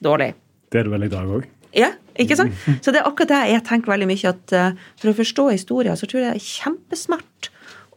dårlig. 0.01 0.33
Det 0.69 0.81
er 0.81 0.87
det 0.87 0.93
vel 0.93 1.05
i 1.05 1.11
dag 1.11 1.33
òg. 1.37 1.47
Ja, 1.77 1.91
ikke 2.17 2.37
sant? 2.39 2.55
Så 2.83 2.91
det 2.91 3.01
er 3.01 3.07
akkurat 3.07 3.31
det 3.31 3.41
jeg 3.53 3.65
tenker 3.69 3.93
veldig 3.93 4.09
mye, 4.09 4.33
at 4.33 4.55
eh, 4.57 4.83
for 4.99 5.11
å 5.11 5.17
forstå 5.21 5.47
historien, 5.53 5.97
så 5.99 6.09
tror 6.09 6.23
jeg 6.23 6.33
det 6.33 6.41
er 6.41 6.49
kjempesmart 6.49 7.48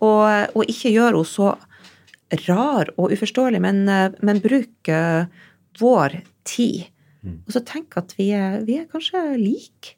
å, 0.03 0.11
og 0.55 0.71
ikke 0.71 0.93
gjøre 0.93 1.17
henne 1.17 1.29
så 1.29 1.53
rar 2.47 2.89
og 2.97 3.13
uforståelig, 3.13 3.61
men, 3.61 3.83
eh, 3.89 4.15
men 4.25 4.41
bruke 4.45 5.03
vår 5.81 6.23
tid. 6.49 6.89
Og 7.47 7.55
så 7.55 7.63
tenk 7.63 7.97
at 8.01 8.15
vi 8.19 8.31
er, 8.35 8.63
vi 8.67 8.81
er 8.81 8.89
kanskje 8.91 9.21
like. 9.39 9.95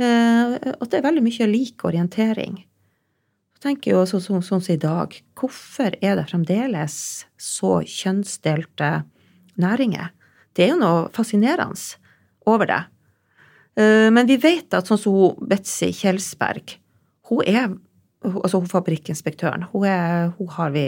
Eh, 0.00 0.56
at 0.56 0.88
det 0.90 1.00
er 1.00 1.04
veldig 1.04 1.24
mye 1.24 1.50
lik 1.50 1.84
orientering. 1.84 2.62
Så 3.56 3.68
tenker 3.68 3.92
jo 3.92 4.04
sånn 4.08 4.22
som 4.24 4.40
så, 4.40 4.60
så, 4.60 4.60
så 4.64 4.72
i 4.74 4.80
dag, 4.80 5.16
hvorfor 5.36 5.96
er 6.00 6.16
det 6.18 6.28
fremdeles 6.30 7.26
så 7.40 7.80
kjønnsdelte 7.82 8.90
næringer? 9.60 10.12
Det 10.56 10.64
er 10.66 10.74
jo 10.74 10.80
noe 10.80 11.06
fascinerende 11.16 12.00
over 12.48 12.68
det. 12.70 12.82
Eh, 13.76 14.08
Men 14.12 14.28
vi 14.28 14.38
vet 14.40 14.72
at 14.76 14.88
sånn 14.88 15.00
som 15.00 15.48
Betzy 15.48 15.92
Kjelsberg, 15.92 16.78
hun 17.28 17.42
er 17.44 17.74
altså 18.26 18.60
hun 18.60 18.70
fabrikkinspektøren, 18.70 19.66
hun, 19.72 19.86
er, 19.88 20.34
hun 20.38 20.50
har 20.56 20.74
vi 20.74 20.86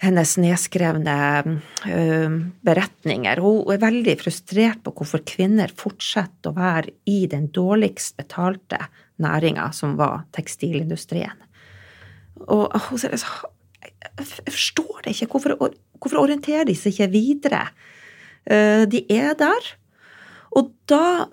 hennes 0.00 0.32
nedskrevne 0.40 1.16
uh, 1.44 2.38
beretninger. 2.64 3.42
Hun 3.44 3.74
er 3.74 3.82
veldig 3.82 4.16
frustrert 4.22 4.80
på 4.84 4.94
hvorfor 4.96 5.24
kvinner 5.28 5.72
fortsetter 5.76 6.52
å 6.52 6.56
være 6.56 6.94
i 7.10 7.26
den 7.30 7.50
dårligst 7.52 8.16
betalte 8.20 8.80
næringa, 9.20 9.68
som 9.76 9.98
var 10.00 10.24
tekstilindustrien. 10.36 11.46
Og 12.48 12.72
hun 12.88 13.00
sier 13.00 13.12
jeg 13.20 14.52
forstår 14.52 15.04
det 15.04 15.12
ikke. 15.14 15.28
Hvorfor, 15.34 15.74
hvorfor 16.00 16.22
orienterer 16.22 16.66
de 16.68 16.76
seg 16.76 16.94
ikke 16.94 17.12
videre? 17.12 17.66
Uh, 18.48 18.88
de 18.88 19.04
er 19.12 19.36
der. 19.36 19.68
Og 20.56 20.72
da 20.88 21.28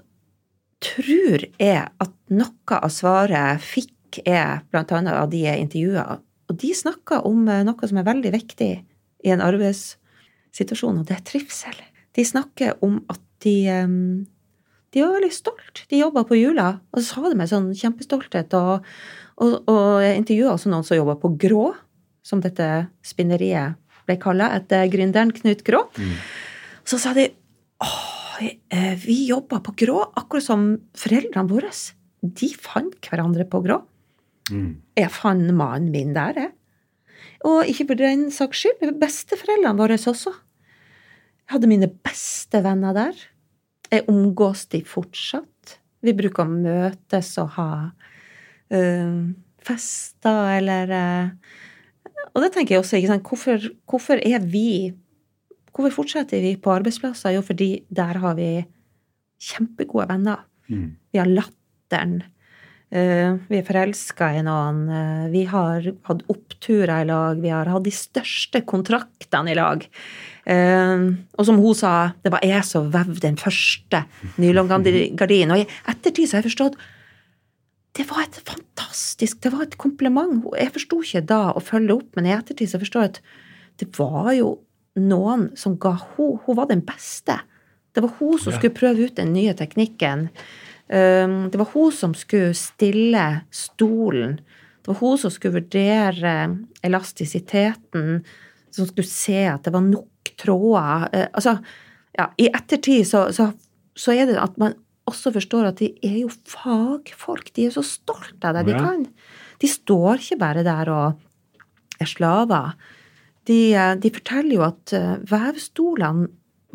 tror 0.83 1.47
jeg 1.57 1.87
at 1.87 2.13
noe 2.29 2.77
av 2.77 2.91
svaret 2.93 3.63
fikk 3.63 3.93
jeg 4.23 4.63
blant 4.71 4.91
annet 4.95 5.17
av 5.17 5.29
de 5.31 5.43
jeg 5.43 5.63
intervjua. 5.63 6.19
Og 6.47 6.57
de 6.61 6.71
snakka 6.75 7.21
om 7.27 7.47
eh, 7.51 7.63
noe 7.67 7.89
som 7.89 7.99
er 7.99 8.07
veldig 8.07 8.31
viktig 8.33 8.71
i 9.25 9.33
en 9.33 9.43
arbeidssituasjon, 9.43 11.01
og 11.01 11.07
det 11.07 11.17
er 11.17 11.23
trivsel. 11.27 11.77
De 12.15 12.25
snakker 12.25 12.77
om 12.85 12.99
at 13.11 13.21
de 13.45 13.55
eh, 13.71 13.95
de 14.95 15.03
var 15.03 15.17
veldig 15.17 15.33
stolt. 15.35 15.83
De 15.91 15.99
jobba 15.99 16.23
på 16.25 16.37
Jula, 16.39 16.69
og 16.95 17.01
så 17.03 17.19
sa 17.19 17.29
det 17.29 17.37
med 17.37 17.49
sånn 17.51 17.73
kjempestolthet. 17.75 18.53
Og, 18.55 18.85
og, 19.43 19.57
og 19.67 19.81
jeg 20.01 20.21
intervjua 20.21 20.53
også 20.53 20.71
noen 20.71 20.87
som 20.87 20.97
jobba 20.97 21.17
på 21.19 21.33
Grå, 21.43 21.65
som 22.25 22.39
dette 22.41 22.87
spinneriet 23.05 23.75
ble 24.07 24.15
kalla 24.23 24.53
etter 24.55 24.87
gründeren 24.89 25.35
Knut 25.35 25.65
Grå. 25.67 25.83
Mm. 25.99 26.15
Så 26.87 27.01
sa 27.03 27.11
de 27.13 27.27
åh, 27.83 28.17
Eh, 28.69 28.95
vi 29.05 29.27
jobba 29.27 29.59
på 29.59 29.73
Grå, 29.77 30.01
akkurat 30.15 30.43
som 30.43 30.65
foreldrene 30.97 31.49
våre. 31.49 31.71
De 32.21 32.49
fant 32.53 33.09
hverandre 33.09 33.47
på 33.49 33.61
Grå. 33.65 33.79
Mm. 34.51 34.69
Jeg 34.97 35.13
fant 35.13 35.53
mannen 35.55 35.91
min 35.93 36.13
der, 36.15 36.41
jeg. 36.45 36.53
Og 37.47 37.69
ikke 37.69 37.89
for 37.91 37.99
den 37.99 38.27
saks 38.33 38.63
skyld, 38.63 38.93
besteforeldrene 39.01 39.77
våre 39.77 39.97
også. 39.97 40.33
Jeg 41.47 41.55
hadde 41.55 41.69
mine 41.69 41.89
beste 42.03 42.61
venner 42.65 42.95
der. 42.97 43.19
Jeg 43.91 44.07
omgås 44.11 44.65
de 44.73 44.81
fortsatt. 44.83 45.77
Vi 46.03 46.13
bruker 46.17 46.43
å 46.43 46.51
møtes 46.51 47.29
og 47.41 47.53
ha 47.55 47.69
uh, 47.87 49.21
fester 49.67 50.51
eller 50.57 50.91
uh, 50.93 51.31
Og 52.35 52.43
det 52.43 52.51
tenker 52.53 52.75
jeg 52.75 52.83
også, 52.83 52.99
ikke 52.99 53.11
sant, 53.13 53.27
hvorfor, 53.27 53.69
hvorfor 53.89 54.21
er 54.21 54.43
vi 54.43 54.93
Hvorfor 55.77 55.93
fortsetter 55.93 56.41
vi 56.41 56.55
på 56.57 56.71
arbeidsplasser? 56.73 57.35
Jo, 57.35 57.43
fordi 57.45 57.83
der 57.93 58.17
har 58.17 58.33
vi 58.33 58.63
kjempegode 59.37 60.07
venner. 60.09 60.39
Mm. 60.73 60.95
Vi 61.13 61.19
har 61.21 61.29
latteren. 61.29 62.23
Uh, 62.87 63.35
vi 63.51 63.57
er 63.59 63.65
forelska 63.67 64.29
i 64.37 64.43
noen. 64.47 64.85
Uh, 64.87 65.25
vi 65.33 65.43
har 65.49 65.89
hatt 66.07 66.21
oppturer 66.31 67.03
i 67.03 67.07
lag. 67.09 67.41
Vi 67.43 67.51
har 67.51 67.67
hatt 67.67 67.83
de 67.83 67.91
største 67.91 68.61
kontraktene 68.63 69.51
i 69.51 69.57
lag. 69.59 69.83
Uh, 70.47 71.17
og 71.35 71.49
som 71.49 71.59
hun 71.59 71.75
sa, 71.75 72.13
det 72.23 72.31
var 72.31 72.45
jeg 72.47 72.63
som 72.67 72.87
vevde 72.93 73.25
den 73.25 73.39
første 73.41 74.05
nylongardinen. 74.39 75.51
Og 75.55 75.65
i 75.65 75.67
ettertid 75.91 76.29
så 76.29 76.37
har 76.37 76.45
jeg 76.45 76.53
forstått 76.53 76.79
det 77.97 78.05
var 78.11 78.27
et 78.27 78.35
fantastisk 78.45 79.39
Det 79.41 79.49
var 79.49 79.63
et 79.65 79.77
kompliment. 79.81 80.43
Jeg 80.53 80.73
forsto 80.75 80.99
ikke 81.01 81.23
da 81.31 81.39
å 81.57 81.63
følge 81.63 81.95
opp, 81.95 82.11
men 82.15 82.27
i 82.27 82.33
ettertid 82.35 82.69
så 82.69 82.79
forstår 82.81 83.03
jeg 83.03 83.13
at 83.15 83.21
det 83.81 83.87
var 83.97 84.29
jo 84.37 84.51
noen 85.01 85.47
som 85.57 85.77
ga 85.81 85.95
henne 85.97 86.37
Hun 86.45 86.57
var 86.57 86.69
den 86.69 86.83
beste. 86.85 87.39
Det 87.93 88.03
var 88.05 88.13
hun 88.19 88.37
som 88.37 88.53
skulle 88.53 88.77
prøve 88.77 89.09
ut 89.09 89.17
den 89.17 89.33
nye 89.33 89.55
teknikken. 89.57 90.27
Um, 90.87 91.49
det 91.51 91.59
var 91.59 91.69
hun 91.73 91.91
som 91.91 92.13
skulle 92.15 92.55
stille 92.55 93.25
stolen. 93.51 94.37
Det 94.81 94.91
var 94.91 94.99
hun 95.01 95.17
som 95.19 95.33
skulle 95.33 95.59
vurdere 95.59 96.33
elastisiteten, 96.85 98.21
som 98.71 98.87
skulle 98.87 99.09
se 99.09 99.41
at 99.51 99.67
det 99.67 99.75
var 99.75 99.83
nok 99.83 100.33
tråder. 100.39 101.07
Uh, 101.11 101.27
altså, 101.33 101.57
ja, 102.17 102.29
i 102.39 102.49
ettertid 102.49 103.07
så, 103.09 103.27
så, 103.35 103.51
så, 103.97 104.15
er 104.15 104.29
det 104.29 104.39
at 104.41 104.55
man 104.61 104.77
også 105.07 105.31
forstår 105.35 105.71
at 105.71 105.81
de 105.83 105.91
er 106.03 106.21
jo 106.23 106.31
fagfolk. 106.49 107.51
De 107.55 107.67
er 107.67 107.75
så 107.75 107.83
stolte 107.85 108.47
av 108.47 108.59
det 108.59 108.67
de 108.71 108.79
kan. 108.79 109.05
De 109.61 109.71
står 109.71 110.23
ikke 110.23 110.39
bare 110.41 110.65
der 110.67 110.91
og 110.93 111.99
er 112.01 112.09
slaver 112.09 112.75
de, 113.47 113.59
de 114.01 114.11
forteller 114.13 114.57
jo 114.57 114.65
at 114.67 114.93
eh, 114.95 115.15
vevstolene 115.29 116.27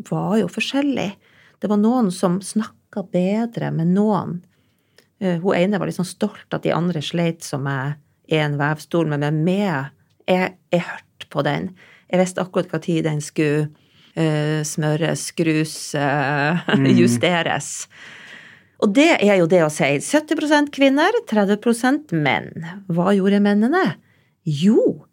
var 0.09 0.37
jo 0.41 0.49
forskjellige. 0.51 1.15
Det 1.63 1.69
var 1.71 1.79
noen 1.79 2.09
som 2.11 2.41
snakka 2.43 3.05
bedre 3.13 3.69
med 3.71 3.93
noen. 3.95 4.41
Eh, 5.23 5.37
hun 5.39 5.55
ene 5.55 5.79
var 5.79 5.87
liksom 5.87 6.03
stolt 6.03 6.51
at 6.51 6.65
de 6.65 6.73
andre 6.75 6.99
sleit 6.99 7.45
som 7.47 7.63
med 7.63 8.01
en 8.27 8.57
vevstol, 8.59 9.07
men 9.07 9.23
med 9.23 9.37
meg 9.45 9.69
jeg, 10.27 10.57
jeg 10.75 10.83
hørte 10.89 11.29
på 11.31 11.45
den. 11.47 11.69
Jeg 12.11 12.19
visste 12.19 12.43
akkurat 12.43 12.67
hva 12.67 12.81
tid 12.83 13.07
den 13.07 13.23
skulle 13.23 13.69
uh, 14.19 14.59
smøres, 14.67 15.29
skrus, 15.31 15.77
uh, 15.95 16.59
mm. 16.75 16.91
justeres. 16.99 17.71
Og 18.83 18.91
det 18.99 19.09
er 19.23 19.39
jo 19.39 19.47
det 19.47 19.63
å 19.63 19.71
si 19.71 19.87
70% 20.03 20.67
kvinner, 20.75 21.15
30% 21.31 22.11
menn. 22.19 22.51
Hva 22.91 23.15
gjorde 23.15 23.39
mennene? 23.43 23.87
Jo, 24.43 25.05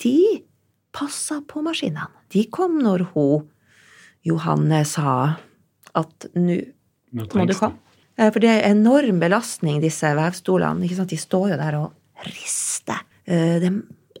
de 0.00 0.40
passa 0.96 1.42
på 1.44 1.60
maskinene. 1.64 2.08
De 2.32 2.48
kom 2.48 2.80
når 2.80 3.10
hun 3.12 3.48
Johanne 4.24 4.86
sa 4.88 5.34
at 5.98 6.28
nå 6.34 6.58
må 7.12 7.46
du 7.48 7.56
komme. 7.56 7.78
Eh, 8.18 8.28
for 8.28 8.40
det 8.44 8.50
er 8.50 8.70
enorm 8.70 9.20
belastning, 9.22 9.80
disse 9.82 10.08
vevstolene. 10.16 10.88
De 10.88 11.18
står 11.18 11.52
jo 11.52 11.58
der 11.60 11.78
og 11.80 12.28
rister. 12.28 13.02
Eh, 13.24 13.58
det 13.62 13.72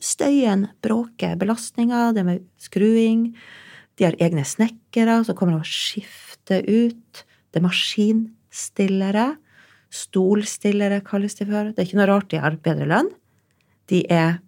støyen 0.02 0.66
bråker. 0.82 1.36
Belastninga, 1.38 2.10
det 2.16 2.24
med 2.26 2.46
skruing. 2.60 3.30
De 3.96 4.08
har 4.08 4.16
egne 4.20 4.44
snekkere 4.48 5.20
som 5.26 5.36
kommer 5.38 5.60
og 5.60 5.68
skifter 5.68 6.64
ut. 6.66 7.24
Det 7.52 7.60
er 7.60 7.66
maskinstillere. 7.66 9.26
Stolstillere 9.92 11.02
kalles 11.04 11.36
de 11.38 11.46
for. 11.46 11.70
Det 11.70 11.78
er 11.82 11.88
ikke 11.88 12.00
noe 12.00 12.10
rart 12.10 12.30
de 12.32 12.40
har 12.40 12.56
bedre 12.64 12.88
lønn. 12.88 13.12
De 13.92 14.02
er, 14.10 14.40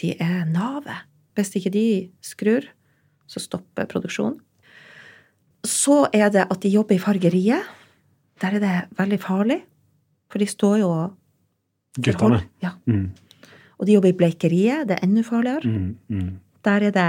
de 0.00 0.16
er 0.18 0.44
navet. 0.50 1.06
Hvis 1.38 1.54
ikke 1.56 1.72
de 1.72 1.86
skrur, 2.24 2.66
så 3.30 3.40
stopper 3.42 3.86
produksjonen. 3.88 4.40
Så 5.66 6.06
er 6.12 6.30
det 6.32 6.46
at 6.46 6.62
de 6.62 6.72
jobber 6.72 6.96
i 6.96 7.02
fargeriet. 7.02 7.66
Der 8.40 8.56
er 8.56 8.62
det 8.62 8.76
veldig 8.96 9.20
farlig, 9.20 9.58
for 10.30 10.40
de 10.40 10.46
står 10.48 10.76
jo 10.80 10.88
og 10.88 11.16
Guttene. 11.98 12.38
Ja. 12.62 12.76
Mm. 12.86 13.10
Og 13.80 13.88
de 13.88 13.96
jobber 13.96 14.12
i 14.12 14.16
bleikeriet. 14.16 14.86
Det 14.88 14.96
er 14.98 15.06
enda 15.06 15.24
farligere. 15.26 15.66
Mm, 15.66 15.96
mm. 16.08 16.30
Der 16.64 16.86
er 16.86 16.94
det 16.94 17.06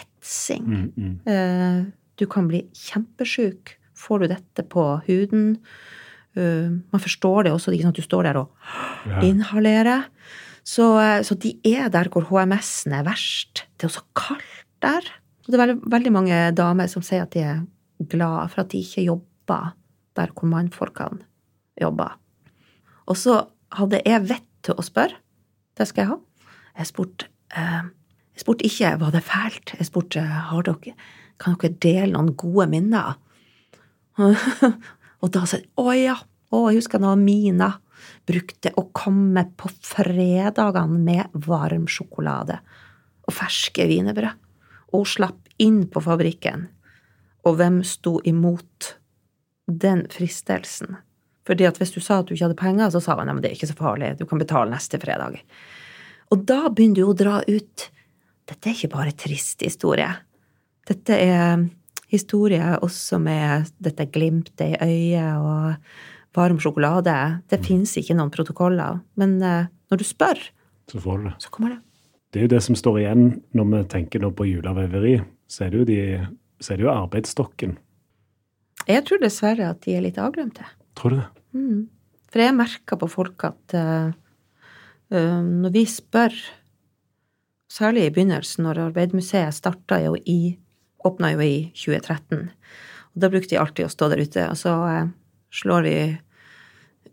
etsing. 0.00 0.66
Mm, 0.66 0.92
mm. 0.96 1.14
Eh, 1.30 1.84
du 2.18 2.26
kan 2.26 2.48
bli 2.48 2.64
kjempesjuk. 2.74 3.76
Får 3.94 4.22
du 4.22 4.30
dette 4.32 4.64
på 4.64 4.82
huden 5.06 5.58
uh, 6.36 6.70
Man 6.72 7.00
forstår 7.00 7.44
det 7.44 7.52
også, 7.52 7.70
du 7.70 8.02
står 8.02 8.22
der 8.22 8.38
og 8.40 8.48
inhalerer. 9.22 10.08
Så, 10.64 10.98
eh, 11.00 11.22
så, 11.24 11.34
de 11.34 11.58
er 11.64 11.88
der 11.88 12.08
hvor 12.08 12.24
HMS-en 12.28 12.92
er 12.92 13.02
verst. 13.02 13.66
Det 13.76 13.84
er 13.84 13.88
også 13.88 14.04
kaldt 14.16 14.64
der. 14.82 15.19
Og 15.50 15.56
det 15.56 15.64
er 15.64 15.78
veldig, 15.90 16.10
mange 16.14 16.36
damer 16.54 16.86
som 16.86 17.02
sier 17.02 17.24
at 17.24 17.32
de 17.34 17.40
er 17.42 17.62
glad 18.06 18.52
for 18.52 18.62
at 18.62 18.70
de 18.70 18.78
ikke 18.84 19.02
jobber 19.02 19.72
der 20.14 20.30
hvor 20.30 20.46
mannfolkene 20.46 21.24
jobber. 21.80 22.12
Og 23.10 23.18
så 23.18 23.40
hadde 23.74 23.98
jeg 24.06 24.28
vett 24.28 24.46
til 24.62 24.78
å 24.78 24.84
spørre. 24.84 25.16
Det 25.74 25.88
skal 25.88 26.04
jeg 26.04 26.10
ha. 26.12 26.18
Jeg 26.78 26.86
spurte 26.86 27.26
eh, 27.58 27.88
jeg 28.38 28.70
ikke 28.70 28.92
var 29.00 29.10
det 29.10 29.24
fælt. 29.26 29.72
Jeg 29.74 29.88
spurte 29.88 30.22
har 30.22 30.66
dere, 30.68 30.94
kan 31.42 31.56
dere 31.58 31.78
dele 31.82 32.12
noen 32.14 32.30
gode 32.38 32.68
minner. 32.70 33.18
og 34.20 35.32
da 35.34 35.42
sa 35.48 35.58
jeg 35.58 35.66
å 35.80 35.90
ja, 35.96 36.14
å, 36.54 36.68
jeg 36.70 36.78
husker 36.78 37.02
nå 37.02 37.16
Mina 37.18 37.72
brukte 38.28 38.70
å 38.78 38.86
komme 38.94 39.48
på 39.58 39.70
fredagene 39.82 41.02
med 41.02 41.42
varm 41.42 41.90
sjokolade 41.90 42.60
og 43.26 43.34
ferske 43.34 43.88
wienerbrød. 43.90 44.38
Og 44.90 45.04
hun 45.04 45.12
slapp 45.12 45.50
inn 45.60 45.84
på 45.90 46.02
fabrikken. 46.04 46.68
Og 47.46 47.56
hvem 47.60 47.80
sto 47.86 48.18
imot 48.26 48.94
den 49.70 50.04
fristelsen? 50.12 50.98
Fordi 51.48 51.66
at 51.66 51.80
hvis 51.80 51.94
du 51.94 52.00
sa 52.04 52.20
at 52.20 52.28
du 52.28 52.34
ikke 52.34 52.48
hadde 52.48 52.60
penger, 52.60 52.92
så 52.92 53.02
sa 53.02 53.16
han 53.18 53.30
at 53.32 53.42
det 53.42 53.50
er 53.50 53.58
ikke 53.58 53.70
så 53.70 53.78
farlig, 53.78 54.12
du 54.18 54.26
kan 54.28 54.40
betale 54.40 54.70
neste 54.72 55.00
fredag. 55.02 55.40
Og 56.30 56.44
da 56.46 56.68
begynner 56.68 57.00
du 57.00 57.08
å 57.08 57.16
dra 57.16 57.40
ut 57.46 57.88
Dette 58.50 58.66
er 58.66 58.74
ikke 58.74 58.96
bare 58.96 59.14
trist 59.14 59.62
historie. 59.62 60.08
Dette 60.88 61.14
er 61.14 61.60
historie 62.10 62.72
også 62.82 63.20
med 63.22 63.68
dette 63.78 64.08
glimtet 64.10 64.64
i 64.64 64.78
øyet 64.82 65.36
og 65.38 66.34
varm 66.34 66.58
sjokolade. 66.58 67.14
Det 67.46 67.60
mm. 67.60 67.66
fins 67.68 67.92
ikke 68.00 68.16
noen 68.18 68.32
protokoller. 68.34 68.98
Men 69.20 69.36
uh, 69.38 69.68
når 69.90 70.02
du 70.02 70.06
spør, 70.08 70.42
så, 70.90 70.98
får 70.98 71.22
du 71.22 71.30
så 71.38 71.52
kommer 71.54 71.76
det. 71.76 71.78
Det 72.30 72.38
er 72.38 72.46
jo 72.46 72.52
det 72.52 72.62
som 72.62 72.76
står 72.78 73.00
igjen 73.02 73.24
når 73.58 73.70
vi 73.72 73.84
tenker 73.90 74.26
på 74.30 74.46
julaveveri. 74.46 75.16
Så 75.50 75.66
er 75.66 75.72
det 75.72 75.80
jo, 75.80 75.86
de, 75.88 76.00
så 76.62 76.72
er 76.72 76.78
det 76.78 76.86
jo 76.86 76.92
arbeidsstokken. 76.92 77.74
Jeg 78.88 79.04
tror 79.06 79.20
dessverre 79.22 79.72
at 79.72 79.82
de 79.84 79.96
er 79.96 80.04
litt 80.04 80.18
avglemte. 80.20 80.64
Tror 80.98 81.14
du 81.14 81.18
det? 81.18 81.26
Mm. 81.58 81.80
For 82.30 82.42
jeg 82.44 82.54
merker 82.54 83.00
på 83.00 83.08
folk 83.10 83.44
at 83.48 83.74
uh, 83.74 84.12
når 85.10 85.74
vi 85.74 85.84
spør, 85.90 86.36
særlig 87.70 88.06
i 88.06 88.12
begynnelsen, 88.14 88.64
når 88.66 88.84
Arbeidermuseet 88.88 89.54
starta 89.54 89.98
jo 90.02 90.16
i 90.22 90.56
Åpna 91.06 91.30
jo 91.32 91.40
i 91.40 91.70
2013. 91.72 92.50
Og 93.14 93.22
da 93.22 93.30
brukte 93.32 93.54
de 93.54 93.58
alltid 93.58 93.86
å 93.86 93.92
stå 93.92 94.10
der 94.12 94.20
ute, 94.20 94.42
og 94.52 94.58
så 94.60 94.74
uh, 94.84 95.10
slår 95.50 95.86
vi 95.88 95.96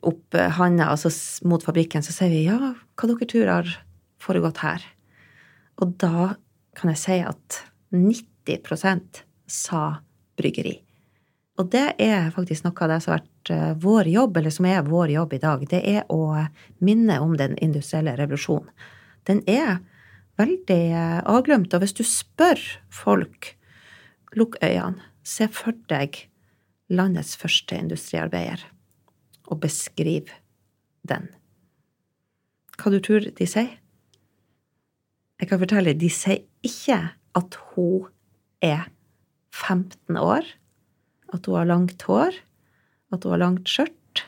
opp 0.08 0.38
handa 0.60 0.92
altså, 0.92 1.10
mot 1.48 1.64
fabrikken, 1.64 2.04
så 2.06 2.14
sier 2.14 2.30
vi 2.30 2.44
ja, 2.46 2.60
hva 2.60 3.10
dere 3.10 3.28
tror 3.32 3.50
har 3.50 3.72
foregått 4.22 4.62
her? 4.62 4.84
Og 5.82 5.94
da 6.02 6.34
kan 6.78 6.92
jeg 6.94 7.02
si 7.02 7.18
at 7.26 7.62
90% 7.94 9.24
sa 9.48 9.84
bryggeri. 10.38 10.76
Og 11.58 11.70
det 11.74 11.96
er 12.02 12.30
faktisk 12.36 12.68
noe 12.68 12.86
av 12.86 12.92
det 12.92 13.00
som 13.02 13.13
har 13.16 13.24
vært 13.24 13.52
eh, 13.54 13.74
vår 13.82 14.10
jobb, 14.13 14.38
eller 14.38 14.54
som 14.54 14.68
er 14.70 14.86
vår 14.86 15.13
jobb 15.16 15.34
i 15.34 15.42
dag. 15.42 15.63
Det 15.70 15.82
er 15.90 16.04
å 16.13 16.22
minne 16.86 17.18
om 17.24 17.34
den 17.40 17.58
industrielle 17.63 18.13
revolusjonen. 18.20 18.70
Den 19.28 19.42
er 19.50 19.80
veldig 20.38 20.84
eh, 20.94 21.20
avglemt, 21.26 21.74
og 21.74 21.82
hvis 21.82 21.98
du 21.98 22.04
spør 22.06 22.62
folk, 22.94 23.56
lukk 24.38 24.60
øynene, 24.62 25.02
se 25.28 25.50
for 25.52 25.76
deg 25.90 26.22
landets 26.94 27.34
første 27.36 27.76
industriarbeider, 27.76 28.62
og 29.50 29.60
beskriv 29.66 30.30
den. 31.08 31.28
Hva 32.78 32.94
du 32.94 33.02
tror 33.04 33.26
de 33.34 33.50
sier? 33.50 33.74
Jeg 35.38 35.52
kan 35.52 35.62
fortelle, 35.62 35.93
de 35.93 36.10
sier 36.10 36.41
ikke 36.65 36.97
at 37.38 37.58
hun 37.73 38.08
er 38.65 38.88
15 39.54 40.17
år, 40.17 40.45
at 41.34 41.45
hun 41.45 41.60
har 41.60 41.69
langt 41.69 42.06
hår, 42.08 42.39
at 43.13 43.23
hun 43.23 43.36
har 43.36 43.43
langt 43.43 43.69
skjørt, 43.69 44.23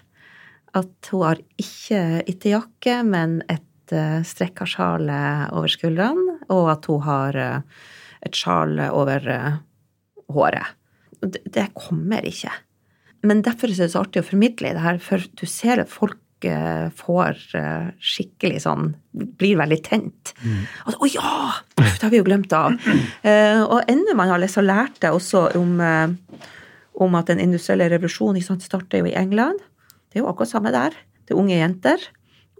at 0.78 1.10
hun 1.12 1.26
har 1.26 1.42
ikke 1.58 2.02
ytterjakke, 2.30 3.00
men 3.08 3.40
et 3.50 3.96
uh, 3.96 4.22
strekka 4.26 4.68
sjal 4.70 5.10
eh, 5.10 5.48
over 5.56 5.72
skuldrene, 5.72 6.38
og 6.54 6.70
at 6.76 6.86
hun 6.92 7.02
har 7.08 7.40
eh, 7.42 7.80
et 8.26 8.38
sjal 8.38 8.78
over 8.90 9.26
eh, 9.34 9.60
håret. 10.30 10.76
Det, 11.20 11.66
kommer 11.76 12.26
ikke. 12.28 12.52
Men 13.28 13.42
derfor 13.44 13.72
er 13.72 13.82
det 13.82 13.92
så 13.92 14.06
artig 14.06 14.22
å 14.24 14.30
formidle 14.30 14.72
det 14.76 14.84
her, 14.84 15.00
for 15.04 15.24
du 15.36 15.46
ser 15.50 15.82
at 15.84 15.92
folk 15.92 16.20
eh, 16.20 16.29
får 16.96 17.40
eh, 17.58 17.90
skikkelig 18.00 18.62
sånn 18.64 18.94
Blir 19.12 19.58
veldig 19.60 19.80
tent. 19.84 20.32
Og, 20.86 21.02
Å 21.04 21.10
ja! 21.12 21.32
Det 21.76 22.04
har 22.06 22.12
vi 22.14 22.22
jo 22.22 22.28
glemt 22.28 22.54
av. 22.56 22.76
Eh, 23.26 23.60
og 23.60 23.90
enda 23.92 24.14
man 24.16 24.30
har 24.32 24.40
lest 24.40 24.60
lært 24.64 25.02
det 25.04 25.12
også 25.12 25.50
om, 25.60 25.74
eh, 25.84 26.46
om 27.04 27.18
at 27.20 27.32
den 27.32 27.42
industrielle 27.44 27.90
revolusjonen 27.92 28.44
sant, 28.46 28.64
starter 28.64 29.02
jo 29.02 29.10
i 29.10 29.16
England. 29.18 29.60
Det 30.08 30.20
er 30.20 30.24
jo 30.24 30.30
akkurat 30.32 30.54
samme 30.54 30.72
der. 30.72 30.96
Det 31.26 31.36
er 31.36 31.42
unge 31.42 31.58
jenter. 31.58 32.06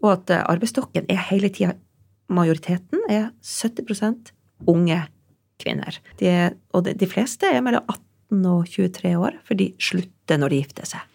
Og 0.02 0.12
at 0.18 0.34
eh, 0.34 0.44
arbeidsstokken 0.52 1.08
er 1.10 1.22
hele 1.30 1.52
tida 1.54 1.76
Majoriteten 2.30 3.02
er 3.10 3.32
70 3.42 4.34
unge 4.70 5.00
kvinner. 5.62 5.96
De, 6.20 6.34
og 6.78 6.84
de, 6.86 6.94
de 6.94 7.08
fleste 7.10 7.50
er 7.50 7.64
mellom 7.66 7.88
18 7.90 8.44
og 8.46 8.68
23 8.70 9.16
år, 9.18 9.40
for 9.48 9.58
de 9.58 9.72
slutter 9.82 10.38
når 10.38 10.54
de 10.54 10.60
gifter 10.62 10.90
seg. 10.92 11.08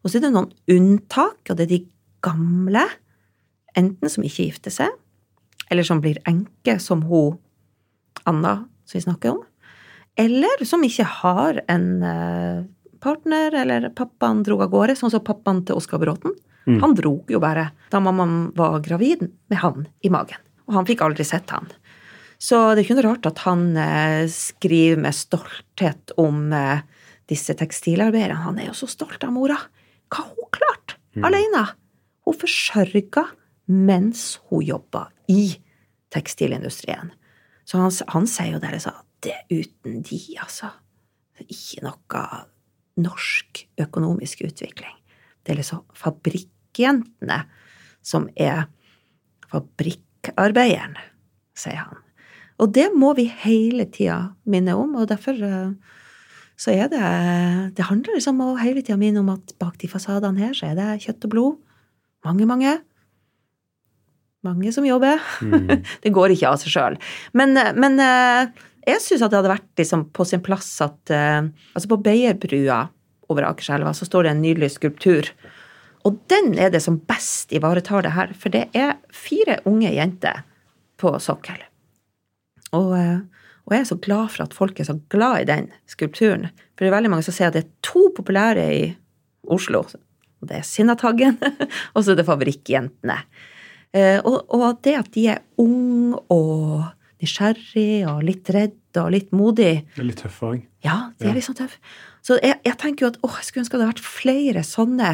Og 0.00 0.10
så 0.10 0.18
er 0.18 0.26
det 0.26 0.32
noen 0.34 0.50
unntak, 0.72 1.42
og 1.48 1.58
det 1.58 1.66
er 1.66 1.72
de 1.74 1.80
gamle, 2.24 2.86
enten 3.78 4.12
som 4.12 4.24
ikke 4.26 4.48
gifter 4.48 4.74
seg, 4.74 4.94
eller 5.70 5.86
som 5.86 6.00
blir 6.02 6.18
enke, 6.28 6.78
som 6.82 7.04
hun 7.06 7.38
Anna 8.28 8.66
som 8.84 8.98
vi 8.98 9.04
snakker 9.04 9.36
om, 9.36 9.42
eller 10.20 10.64
som 10.68 10.82
ikke 10.84 11.06
har 11.22 11.60
en 11.70 11.86
eh, 12.04 12.64
partner, 13.00 13.54
eller 13.62 13.88
pappaen 13.96 14.42
dro 14.44 14.58
av 14.60 14.72
gårde, 14.72 14.96
sånn 14.98 15.12
som 15.12 15.24
pappaen 15.24 15.62
til 15.64 15.78
Oskar 15.80 16.02
Bråten. 16.02 16.34
Han 16.82 16.94
dro 16.94 17.14
jo 17.30 17.40
bare 17.42 17.70
da 17.90 17.98
mammaen 18.04 18.50
var 18.54 18.82
gravid 18.84 19.24
med 19.50 19.58
han 19.62 19.86
i 20.04 20.10
magen, 20.12 20.38
og 20.68 20.76
han 20.76 20.86
fikk 20.86 21.00
aldri 21.06 21.24
sett 21.26 21.50
han. 21.50 21.70
Så 22.40 22.58
det 22.72 22.82
er 22.82 22.86
ikke 22.86 22.96
noe 23.00 23.08
rart 23.08 23.26
at 23.28 23.42
han 23.44 23.64
eh, 23.76 24.24
skriver 24.32 25.00
med 25.02 25.16
stolthet 25.16 26.14
om 26.20 26.52
eh, 26.56 26.84
disse 27.28 27.56
tekstilarbeiderne. 27.58 28.44
Han 28.46 28.60
er 28.60 28.70
jo 28.70 28.76
så 28.78 28.88
stolt 28.88 29.24
av 29.26 29.34
mora. 29.34 29.58
Hva 30.10 30.26
hun 30.26 30.50
klart 30.54 30.96
alene? 31.26 31.64
Hun 32.26 32.36
forsørga 32.36 33.26
mens 33.70 34.40
hun 34.50 34.64
jobba 34.66 35.06
i 35.30 35.54
tekstilindustrien. 36.14 37.12
Så 37.64 37.78
han, 37.78 37.92
han 38.10 38.26
sier 38.26 38.56
jo 38.56 38.62
det 38.62 38.72
liksom 38.74 39.06
Det 39.20 39.34
er 39.36 39.44
uten 39.52 40.00
de, 40.02 40.18
altså. 40.40 40.70
Ikke 41.44 41.84
noe 41.84 42.22
norsk 43.00 43.64
økonomisk 43.80 44.42
utvikling. 44.48 44.96
Det 45.44 45.52
er 45.52 45.60
liksom 45.60 45.84
fabrikkjentene 45.96 47.42
som 48.02 48.28
er 48.36 48.64
fabrikkarbeideren, 49.50 50.96
sier 51.56 51.84
han. 51.84 52.00
Og 52.60 52.72
det 52.76 52.90
må 52.96 53.12
vi 53.16 53.26
hele 53.44 53.86
tida 53.92 54.34
minne 54.48 54.76
om, 54.76 54.96
og 55.00 55.08
derfor 55.12 55.36
eh, 55.44 55.96
så 56.60 56.74
er 56.74 56.90
det 56.92 57.00
Det 57.76 57.88
handler 57.88 58.18
liksom 58.18 58.40
hele 58.60 58.82
tida 58.82 58.98
min 59.00 59.16
om 59.16 59.32
at 59.32 59.54
bak 59.58 59.78
de 59.80 59.88
fasadene 59.88 60.40
her, 60.42 60.54
så 60.56 60.70
er 60.70 60.76
det 60.76 61.02
kjøtt 61.06 61.24
og 61.24 61.32
blod. 61.32 61.58
Mange, 62.26 62.46
mange. 62.46 62.74
Mange 64.44 64.72
som 64.72 64.84
jobber. 64.84 65.20
det 66.04 66.12
går 66.12 66.34
ikke 66.34 66.50
av 66.52 66.60
seg 66.60 66.74
sjøl. 66.74 66.98
Men, 67.36 67.56
men 67.80 67.96
eh, 68.04 68.52
jeg 68.88 69.00
syns 69.04 69.24
at 69.24 69.32
det 69.32 69.40
hadde 69.40 69.54
vært 69.54 69.80
liksom 69.80 70.06
på 70.16 70.26
sin 70.28 70.44
plass 70.44 70.68
at 70.84 71.12
eh, 71.12 71.48
Altså, 71.72 71.88
på 71.88 72.00
Beierbrua 72.04 72.82
over 73.30 73.46
Akerselva 73.48 73.94
så 73.96 74.08
står 74.08 74.26
det 74.26 74.34
en 74.34 74.44
nydelig 74.44 74.72
skulptur. 74.76 75.32
Og 76.08 76.16
den 76.32 76.54
er 76.58 76.72
det 76.72 76.80
som 76.84 76.98
best 77.08 77.52
ivaretar 77.56 78.04
det 78.04 78.14
her, 78.16 78.32
for 78.36 78.52
det 78.52 78.66
er 78.76 78.96
fire 79.12 79.60
unge 79.68 79.92
jenter 79.92 80.42
på 81.00 81.12
sokkel. 81.22 81.60
Og, 82.76 82.94
eh, 82.96 83.20
og 83.66 83.74
jeg 83.76 83.84
er 83.84 83.88
så 83.90 83.98
glad 84.02 84.30
for 84.34 84.44
at 84.46 84.54
folk 84.56 84.80
er 84.80 84.88
så 84.88 84.96
glad 85.12 85.42
i 85.42 85.48
den 85.48 85.68
skulpturen. 85.90 86.48
For 86.74 86.84
det 86.84 86.90
er 86.90 86.96
veldig 86.96 87.10
mange 87.12 87.26
som 87.26 87.34
sier 87.36 87.50
at 87.52 87.56
det 87.58 87.64
er 87.66 87.72
to 87.86 88.06
populære 88.16 88.64
i 88.74 88.84
Oslo. 89.50 89.82
Og 90.40 90.48
det 90.48 90.56
er 90.60 90.66
Sinnataggen, 90.66 91.36
og 91.94 92.02
så 92.04 92.12
er 92.14 92.20
det 92.20 92.26
Fabrikkjentene. 92.28 93.18
Eh, 93.92 94.18
Og, 94.24 94.44
og 94.54 94.80
det 94.86 94.94
at 95.00 95.10
de 95.14 95.26
er 95.34 95.42
unge 95.60 96.18
og 96.32 96.84
nysgjerrig 97.20 98.06
og 98.08 98.22
litt 98.24 98.48
redd 98.54 99.00
og 99.00 99.10
litt 99.12 99.30
modig, 99.36 99.84
litt 100.00 100.22
tøffe 100.22 100.46
òg. 100.54 100.62
ja, 100.86 101.10
det 101.20 101.28
er 101.28 101.36
litt 101.36 101.44
sånn 101.46 101.58
tøffe. 101.58 101.76
Så 102.24 102.38
jeg, 102.42 102.56
jeg 102.64 102.76
tenker 102.80 103.04
jo 103.06 103.10
at 103.12 103.20
åh, 103.26 103.36
jeg 103.38 103.46
skulle 103.48 103.64
ønske 103.66 103.76
det 103.78 103.84
hadde 103.84 103.92
vært 103.94 104.08
flere 104.08 104.62
sånne 104.66 105.10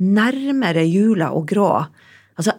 nærmere 0.00 0.82
jula 0.88 1.30
og 1.36 1.46
grå. 1.50 1.68
Altså, 2.40 2.56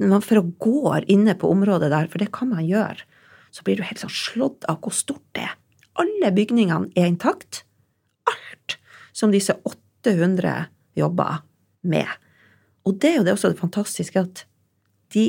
man 0.00 0.24
for 0.24 0.40
å 0.40 0.46
gå 0.64 0.94
inne 1.12 1.34
på 1.36 1.50
området 1.52 1.90
der, 1.92 2.08
for 2.08 2.22
det 2.22 2.30
kan 2.32 2.48
man 2.54 2.64
gjøre, 2.64 3.04
så 3.50 3.64
blir 3.66 3.80
du 3.80 3.86
helt 3.86 4.02
sånn 4.02 4.12
slått 4.14 4.66
av 4.70 4.80
hvor 4.84 4.94
stort 4.94 5.26
det 5.36 5.44
er. 5.48 5.56
Alle 6.00 6.30
bygningene 6.34 6.92
er 6.96 7.10
intakt. 7.10 7.64
Alt 8.30 8.78
som 9.16 9.32
disse 9.34 9.56
800 9.66 10.70
jobber 10.98 11.42
med. 11.82 12.08
Og 12.86 12.96
det 13.00 13.12
er 13.12 13.20
jo 13.20 13.26
det 13.26 13.34
også 13.36 13.52
det 13.52 13.60
fantastiske 13.60 14.22
at 14.22 14.44
de, 15.14 15.26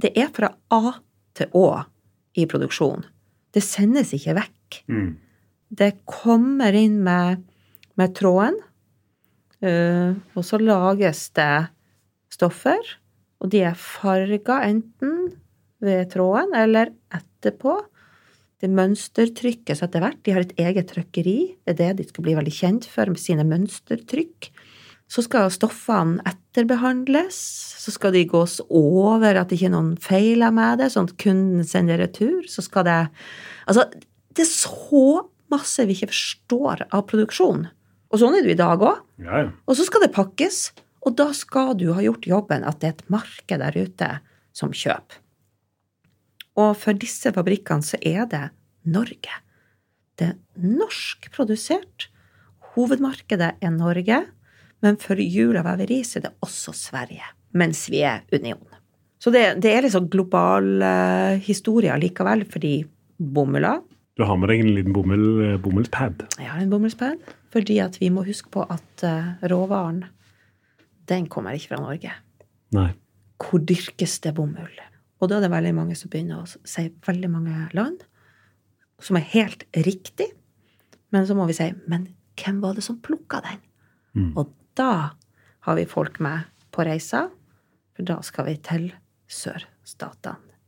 det 0.00 0.12
er 0.18 0.30
fra 0.34 0.50
A 0.74 0.98
til 1.38 1.54
Å 1.56 1.66
i 2.38 2.46
produksjon. 2.50 3.04
Det 3.54 3.62
sendes 3.62 4.12
ikke 4.16 4.36
vekk. 4.40 4.80
Det 5.74 5.90
kommer 6.10 6.74
inn 6.76 7.00
med, 7.06 7.44
med 7.98 8.14
tråden, 8.18 8.58
eh, 9.62 10.14
og 10.34 10.46
så 10.46 10.58
lages 10.60 11.28
det 11.38 11.68
stoffer, 12.34 12.82
og 13.42 13.50
de 13.54 13.62
er 13.70 13.78
farga 13.78 14.60
enten 14.66 15.32
ved 15.84 16.10
tråden 16.14 16.54
eller 16.58 16.92
etterpå. 17.44 17.76
Det 18.62 18.70
mønstertrykkes 18.72 19.82
etter 19.84 20.00
hvert. 20.00 20.20
De 20.24 20.32
har 20.32 20.44
et 20.44 20.54
eget 20.60 20.88
trykkeri. 20.88 21.38
Det 21.66 21.74
er 21.74 21.80
det 21.80 21.90
de 21.98 22.08
skal 22.08 22.24
bli 22.24 22.36
veldig 22.38 22.54
kjent 22.54 22.88
for 22.88 23.10
med 23.12 23.20
sine 23.20 23.44
mønstertrykk. 23.48 24.48
Så 25.10 25.26
skal 25.26 25.52
stoffene 25.52 26.24
etterbehandles. 26.24 27.36
Så 27.84 27.92
skal 27.92 28.14
de 28.14 28.24
gås 28.30 28.56
over 28.70 29.36
at 29.36 29.50
det 29.50 29.58
ikke 29.58 29.68
er 29.68 29.74
noen 29.76 29.94
feiler 30.00 30.54
med 30.54 30.80
det, 30.80 30.88
sånn 30.94 31.10
at 31.10 31.18
kunden 31.20 31.66
sender 31.68 32.00
retur. 32.00 32.40
Så 32.48 32.64
skal 32.64 32.88
det 32.88 33.00
Altså, 33.64 33.86
det 34.36 34.44
er 34.44 34.50
så 34.50 35.24
masse 35.52 35.84
vi 35.88 35.96
ikke 35.96 36.12
forstår 36.12 36.86
av 36.90 37.06
produksjon. 37.08 37.66
Og 38.12 38.20
sånn 38.20 38.36
er 38.38 38.44
det 38.44 38.54
i 38.54 38.60
dag 38.60 38.82
òg. 38.84 39.02
Ja, 39.24 39.44
ja. 39.44 39.52
Og 39.64 39.78
så 39.78 39.86
skal 39.88 40.04
det 40.04 40.12
pakkes, 40.14 40.68
og 41.04 41.16
da 41.18 41.30
skal 41.36 41.72
du 41.80 41.90
ha 41.96 42.04
gjort 42.04 42.28
jobben 42.28 42.64
at 42.68 42.80
det 42.82 42.90
er 42.90 42.96
et 42.96 43.08
marked 43.12 43.60
der 43.64 43.76
ute 43.76 44.10
som 44.56 44.72
kjøper. 44.72 45.23
Og 46.60 46.74
for 46.78 46.96
disse 46.98 47.32
fabrikkene 47.34 47.84
så 47.84 47.98
er 48.02 48.28
det 48.30 48.44
Norge. 48.84 49.40
Det 50.14 50.30
er 50.30 50.68
norskprodusert. 50.78 52.08
Hovedmarkedet 52.74 53.54
er 53.62 53.74
Norge, 53.74 54.20
men 54.84 54.98
for 55.00 55.18
Jula 55.18 55.64
veveri 55.66 56.02
så 56.06 56.20
er 56.20 56.28
det 56.28 56.34
også 56.44 56.74
Sverige, 56.76 57.26
mens 57.56 57.86
vi 57.90 58.04
er 58.06 58.22
union. 58.34 58.62
Så 59.22 59.32
det, 59.32 59.44
det 59.64 59.72
er 59.72 59.86
liksom 59.86 60.10
global 60.12 60.82
uh, 60.84 61.40
historie 61.42 61.94
likevel, 61.98 62.44
fordi 62.50 62.76
bomulla 63.16 63.78
Du 64.18 64.24
har 64.26 64.36
med 64.38 64.50
deg 64.52 64.60
en 64.62 64.74
liten 64.76 64.94
bomull, 64.94 65.56
bomullspad. 65.62 66.26
Jeg 66.38 66.50
har 66.50 66.60
en 66.60 66.70
bomullspad, 66.70 67.22
fordi 67.54 67.80
at 67.82 67.96
vi 68.02 68.10
må 68.14 68.26
huske 68.26 68.52
på 68.52 68.66
at 68.68 69.06
uh, 69.06 69.32
råvaren, 69.50 70.04
den 71.08 71.26
kommer 71.30 71.56
ikke 71.56 71.72
fra 71.72 71.82
Norge. 71.82 72.12
Nei. 72.76 72.90
Hvor 73.40 73.62
dyrkes 73.64 74.20
det 74.22 74.34
bomull? 74.36 74.76
Og 75.24 75.30
da 75.30 75.38
er 75.38 75.46
det 75.46 75.54
veldig 75.54 75.72
mange 75.72 75.94
som 75.96 76.10
begynner 76.12 76.42
å 76.42 76.68
si 76.68 76.82
veldig 77.06 77.30
mange 77.32 77.68
land, 77.72 78.02
som 79.00 79.16
er 79.16 79.24
helt 79.32 79.64
riktig. 79.72 80.26
Men 81.16 81.24
så 81.24 81.36
må 81.36 81.46
vi 81.48 81.56
si 81.56 81.70
men 81.88 82.10
hvem 82.36 82.58
var 82.60 82.76
det 82.76 82.84
som 82.84 82.98
plukka 83.00 83.40
den? 83.46 83.62
Mm. 84.18 84.32
Og 84.36 84.52
da 84.76 85.16
har 85.64 85.78
vi 85.78 85.86
folk 85.88 86.20
med 86.20 86.50
på 86.74 86.84
reisa, 86.84 87.28
for 87.96 88.04
da 88.04 88.18
skal 88.26 88.50
vi 88.50 88.58
til 88.66 88.90
sørstatene 89.30 90.58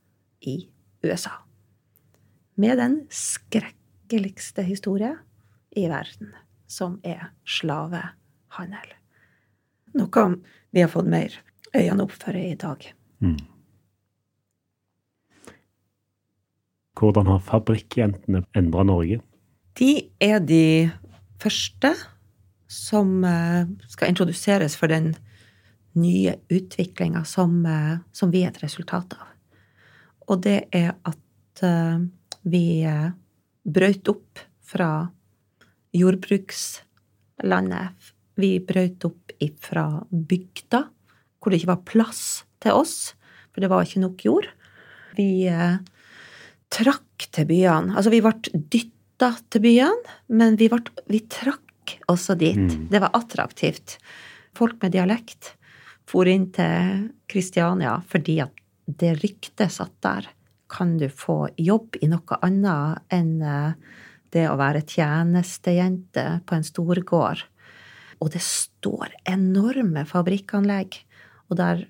i 0.46 0.56
USA. 1.04 1.34
Med 2.56 2.78
den 2.80 3.02
skrekkeligste 3.12 4.64
historie 4.64 5.12
i 5.76 5.84
verden, 5.92 6.30
som 6.66 6.96
er 7.04 7.28
slavehandel. 7.44 8.94
Noe 10.00 10.24
vi 10.72 10.80
har 10.80 10.88
fått 10.92 11.12
mer 11.12 11.36
øynene 11.74 12.06
opp 12.06 12.16
for 12.16 12.38
i 12.38 12.54
dag. 12.56 12.88
Mm. 13.20 13.36
Hvordan 16.96 17.28
har 17.28 17.44
fabrikkjentene 17.44 18.40
endra 18.56 18.84
Norge? 18.88 19.20
De 19.76 20.08
er 20.22 20.40
de 20.40 20.88
første 21.42 21.92
som 22.72 23.24
eh, 23.24 23.68
skal 23.92 24.08
introduseres 24.10 24.76
for 24.78 24.86
den 24.88 25.14
nye 25.96 26.34
utviklinga 26.52 27.24
som, 27.28 27.66
eh, 27.68 27.98
som 28.16 28.30
vi 28.32 28.42
er 28.44 28.48
et 28.54 28.62
resultat 28.64 29.14
av. 29.18 29.26
Og 30.26 30.42
det 30.46 30.60
er 30.74 30.94
at 31.06 31.62
eh, 31.64 31.98
vi 32.46 32.86
brøt 33.66 34.08
opp 34.08 34.38
fra 34.66 35.08
jordbrukslandet. 35.96 37.88
Vi 38.38 38.58
brøt 38.62 39.04
opp 39.08 39.32
fra 39.62 40.02
bygda, 40.10 40.84
hvor 41.38 41.50
det 41.50 41.56
ikke 41.60 41.74
var 41.74 41.88
plass 41.88 42.44
til 42.62 42.72
oss, 42.78 43.14
for 43.52 43.60
det 43.60 43.70
var 43.72 43.80
ikke 43.84 44.04
nok 44.04 44.24
jord. 44.24 44.46
Vi 45.18 45.48
trakk 46.72 47.28
til 47.34 47.48
byene. 47.48 47.94
Altså, 47.96 48.12
vi 48.12 48.22
ble 48.24 48.34
dytta 48.72 49.32
til 49.52 49.64
byene, 49.64 50.16
men 50.28 50.58
vi, 50.60 50.68
ble, 50.72 50.82
vi 51.10 51.22
trakk 51.30 51.96
også 52.10 52.36
dit. 52.38 52.58
Mm. 52.58 52.88
Det 52.92 53.02
var 53.02 53.14
attraktivt. 53.16 53.98
Folk 54.56 54.80
med 54.82 54.94
dialekt 54.96 55.54
for 56.06 56.28
inn 56.30 56.48
til 56.54 57.10
Kristiania 57.30 57.98
fordi 58.08 58.38
at 58.44 58.54
det 58.86 59.16
ryktet 59.22 59.74
satt 59.74 59.96
der. 60.04 60.28
Kan 60.70 60.96
du 60.98 61.06
få 61.10 61.46
jobb 61.62 61.98
i 62.02 62.08
noe 62.10 62.38
annet 62.42 63.14
enn 63.14 63.36
eh, 63.42 63.74
det 64.34 64.46
å 64.50 64.56
være 64.58 64.82
tjenestejente 64.86 66.24
på 66.46 66.56
en 66.56 66.66
storgård? 66.66 67.44
Og 68.22 68.32
det 68.32 68.42
står 68.42 69.12
enorme 69.28 70.06
fabrikkanlegg, 70.08 70.96
og 71.50 71.58
der 71.60 71.84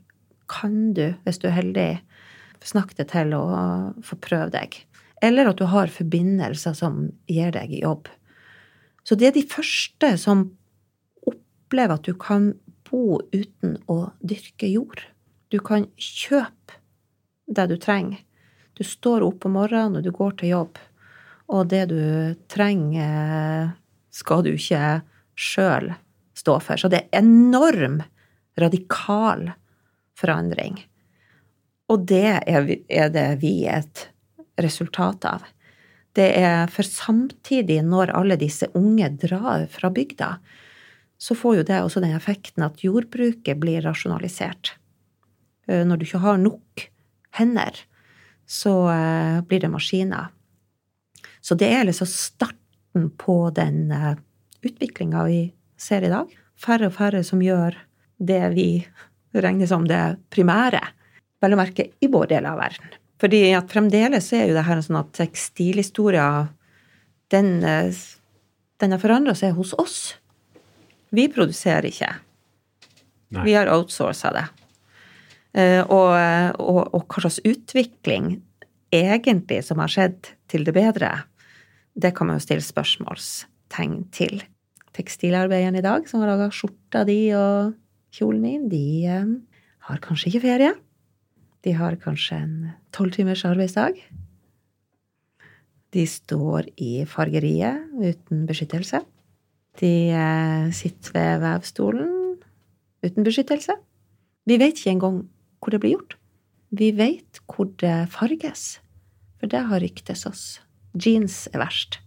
kan 0.51 0.93
du, 0.95 1.14
hvis 1.24 1.39
du 1.43 1.47
er 1.49 1.57
heldig, 1.57 1.91
snakke 2.65 2.97
det 2.99 3.09
til 3.13 3.35
å 3.37 3.45
få 4.05 4.19
prøve 4.23 4.51
deg. 4.55 4.79
Eller 5.25 5.49
at 5.51 5.59
du 5.61 5.67
har 5.71 5.93
forbindelser 5.93 6.77
som 6.77 7.07
gir 7.31 7.53
deg 7.55 7.73
jobb. 7.81 8.09
Så 9.07 9.17
det 9.19 9.31
er 9.31 9.37
de 9.37 9.47
første 9.49 10.13
som 10.21 10.49
opplever 11.27 11.97
at 11.97 12.07
du 12.07 12.15
kan 12.19 12.53
bo 12.87 13.21
uten 13.35 13.77
å 13.91 14.11
dyrke 14.21 14.69
jord. 14.71 15.03
Du 15.51 15.59
kan 15.63 15.87
kjøpe 15.97 16.81
det 17.47 17.69
du 17.71 17.77
trenger. 17.81 18.23
Du 18.77 18.85
står 18.85 19.25
opp 19.25 19.47
om 19.49 19.57
morgenen, 19.57 19.97
og 19.97 20.05
du 20.05 20.13
går 20.13 20.37
til 20.41 20.53
jobb. 20.53 20.81
Og 21.49 21.69
det 21.71 21.87
du 21.93 22.35
trenger, 22.51 23.73
skal 24.13 24.43
du 24.45 24.53
ikke 24.53 25.01
sjøl 25.39 25.93
stå 26.37 26.59
for. 26.61 26.81
Så 26.81 26.91
det 26.93 27.07
er 27.07 27.23
enorm, 27.23 28.03
radikal 28.59 29.49
forandring. 30.17 30.81
Og 31.93 32.07
det 32.09 32.41
er, 32.47 32.70
det 33.14 33.26
vi 33.43 33.53
er 33.68 33.84
et 33.84 34.07
resultat 34.62 35.26
av. 35.28 35.45
Det 36.16 36.30
er 36.39 36.70
for 36.72 36.87
samtidig, 36.89 37.82
når 37.84 38.14
alle 38.16 38.39
disse 38.41 38.68
unge 38.78 39.11
drar 39.20 39.66
fra 39.70 39.91
bygda, 39.93 40.30
så 41.18 41.37
får 41.37 41.59
jo 41.59 41.66
det 41.68 41.80
også 41.82 42.03
den 42.05 42.16
effekten 42.16 42.64
at 42.64 42.82
jordbruket 42.84 43.61
blir 43.61 43.84
rasjonalisert. 43.84 44.74
Eh, 45.68 45.84
når 45.84 46.01
du 46.01 46.07
ikke 46.07 46.24
har 46.24 46.41
nok 46.41 46.87
hender, 47.37 47.78
så 48.47 48.74
eh, 48.93 49.39
blir 49.49 49.62
det 49.64 49.72
maskiner. 49.72 50.32
Så 51.41 51.57
det 51.59 51.70
er 51.72 51.87
liksom 51.87 52.09
starten 52.11 53.11
på 53.20 53.39
den 53.57 53.93
eh, 53.93 54.14
utviklinga 54.66 55.24
vi 55.28 55.41
ser 55.80 56.05
i 56.05 56.12
dag. 56.12 56.32
Færre 56.57 56.89
og 56.91 56.97
færre 56.97 57.22
som 57.24 57.45
gjør 57.45 57.76
det 58.16 58.43
vi 58.57 58.68
regner 59.37 59.68
som 59.68 59.84
det 59.89 60.16
primære 60.32 60.80
vel 61.43 61.57
å 61.57 61.59
merke 61.61 61.91
i 62.01 62.09
vår 62.11 62.30
del 62.34 62.47
av 62.49 62.61
verden. 62.61 62.95
Fordi 63.20 63.41
at 63.57 63.72
fremdeles 63.72 64.28
er 64.37 64.49
jo 64.51 64.57
det 64.57 64.66
her 64.66 64.76
en 64.76 64.84
sånn 64.84 65.01
at 65.01 65.14
tekstilhistoria 65.16 66.26
den, 67.32 67.64
eh, 67.64 67.93
den 68.80 68.93
har 68.93 69.01
forandra 69.03 69.34
seg 69.34 69.57
hos 69.57 69.72
oss. 69.80 69.99
Vi 71.16 71.28
produserer 71.32 71.89
ikke. 71.89 72.11
Nei. 73.34 73.45
Vi 73.45 73.55
har 73.57 73.70
outsourca 73.72 74.32
det. 74.37 74.47
Eh, 75.57 75.80
Og, 75.89 76.12
og, 76.61 76.82
og 76.95 77.07
hva 77.09 77.22
slags 77.24 77.41
utvikling 77.45 78.43
egentlig 78.93 79.62
som 79.64 79.80
har 79.80 79.89
skjedd 79.89 80.28
til 80.49 80.64
det 80.64 80.74
bedre, 80.76 81.24
det 81.97 82.12
kan 82.14 82.28
man 82.28 82.37
jo 82.37 82.45
stille 82.45 82.64
spørsmålstegn 82.64 84.05
til. 84.12 84.43
Tekstilarbeideren 84.97 85.76
i 85.76 85.84
dag, 85.84 86.07
som 86.09 86.20
har 86.20 86.34
laga 86.34 86.51
skjorta 86.53 87.05
di 87.09 87.32
og 87.37 87.74
kjolen 88.12 88.43
min, 88.45 88.68
de 88.68 88.84
eh, 89.09 89.32
har 89.89 90.05
kanskje 90.05 90.30
ikke 90.30 90.45
ferie. 90.45 90.74
De 91.67 91.73
har 91.75 91.97
kanskje 91.99 92.39
en 92.39 92.57
tolv 92.95 93.17
timers 93.17 93.43
arbeidsdag. 93.49 93.99
De 95.91 96.05
står 96.07 96.69
i 96.79 97.01
fargeriet 97.11 97.89
uten 97.99 98.45
beskyttelse. 98.47 99.01
De 99.81 99.91
eh, 100.14 100.69
sitter 100.71 101.17
ved 101.17 101.43
vevstolen 101.43 102.12
uten 103.03 103.27
beskyttelse. 103.27 103.75
Vi 104.47 104.61
vet 104.62 104.79
ikke 104.79 104.95
engang 104.95 105.19
hvor 105.59 105.75
det 105.75 105.83
blir 105.83 105.97
gjort. 105.97 106.14
Vi 106.71 106.93
vet 106.95 107.43
hvor 107.51 107.73
det 107.83 107.97
farges, 108.14 108.79
for 109.41 109.51
det 109.51 109.64
har 109.67 109.83
ryktes 109.83 110.23
oss. 110.31 110.45
Jeans 110.95 111.49
er 111.51 111.64
verst. 111.64 111.99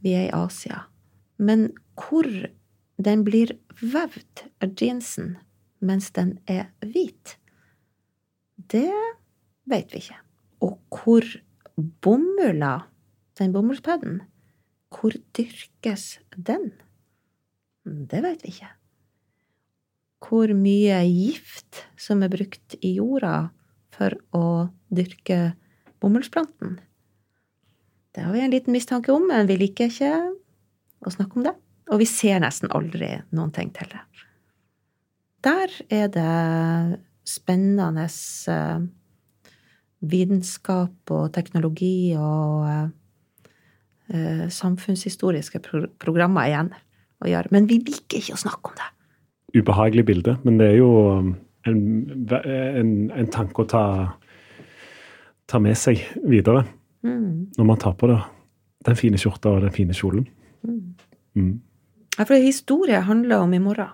Vi 0.00 0.16
er 0.16 0.30
i 0.30 0.34
Asia. 0.34 0.86
Men 1.36 1.68
hvor 2.00 2.26
den 2.96 3.28
blir 3.28 3.58
vevd 3.82 4.46
av 4.64 4.72
jeansen 4.72 5.36
mens 5.82 6.12
den 6.16 6.38
er 6.46 6.70
hvit, 6.80 7.36
det 8.70 8.92
vet 9.70 9.92
vi 9.92 10.02
ikke. 10.02 10.18
Og 10.62 10.78
hvor 10.92 11.26
bomulla, 12.04 12.74
den 13.38 13.54
bomullspadden, 13.54 14.20
hvor 14.92 15.14
dyrkes 15.36 16.20
den? 16.36 16.70
Det 17.84 18.22
vet 18.22 18.44
vi 18.44 18.52
ikke. 18.52 18.70
Hvor 20.22 20.52
mye 20.54 21.00
gift 21.08 21.82
som 21.98 22.22
er 22.22 22.30
brukt 22.30 22.76
i 22.80 22.94
jorda 22.98 23.50
for 23.92 24.14
å 24.36 24.68
dyrke 24.94 25.54
bomullsplanten? 26.02 26.78
Det 28.12 28.22
har 28.22 28.34
vi 28.36 28.44
en 28.44 28.52
liten 28.52 28.76
mistanke 28.76 29.12
om, 29.14 29.24
men 29.30 29.48
vi 29.48 29.56
liker 29.64 29.88
ikke 29.90 30.12
å 31.02 31.10
snakke 31.10 31.40
om 31.40 31.46
det. 31.48 31.54
Og 31.90 31.98
vi 32.02 32.06
ser 32.08 32.42
nesten 32.44 32.70
aldri 32.76 33.16
noen 33.34 33.50
ting 33.56 33.72
til 33.74 33.88
det. 33.90 34.02
Der 35.42 35.72
er 35.90 36.12
det 36.12 37.00
spennende 37.32 38.06
eh, 38.52 38.82
vitenskap 40.12 41.12
og 41.14 41.30
teknologi 41.34 42.12
og 42.18 42.66
eh, 44.12 44.48
samfunnshistoriske 44.52 45.62
programmer 46.02 46.50
igjen 46.50 46.74
å 47.22 47.30
gjøre. 47.30 47.54
Men 47.54 47.70
vi 47.70 47.80
liker 47.84 48.20
ikke 48.20 48.36
å 48.36 48.42
snakke 48.44 48.72
om 48.72 48.76
det. 48.80 48.90
Ubehagelig 49.56 50.04
bilde, 50.08 50.36
men 50.44 50.60
det 50.60 50.70
er 50.72 50.78
jo 50.80 50.92
um, 51.20 51.32
en, 51.68 51.80
en, 52.32 52.92
en 53.12 53.32
tanke 53.32 53.64
å 53.64 53.68
ta, 53.68 53.82
ta 55.48 55.60
med 55.60 55.76
seg 55.78 56.00
videre 56.24 56.64
Mm. 57.02 57.50
når 57.58 57.64
man 57.64 57.78
tar 57.78 57.92
på 57.92 58.06
det. 58.06 58.20
Den 58.86 58.96
fine 58.96 59.18
skjorta 59.18 59.50
og 59.50 59.62
den 59.62 59.74
fine 59.74 59.94
kjolen. 59.94 60.26
Mm. 60.62 60.94
Mm. 61.34 61.60
Ja, 62.18 62.24
for 62.24 62.34
historie 62.34 63.00
handler 63.00 63.42
om 63.42 63.54
i 63.54 63.58
morgen. 63.58 63.90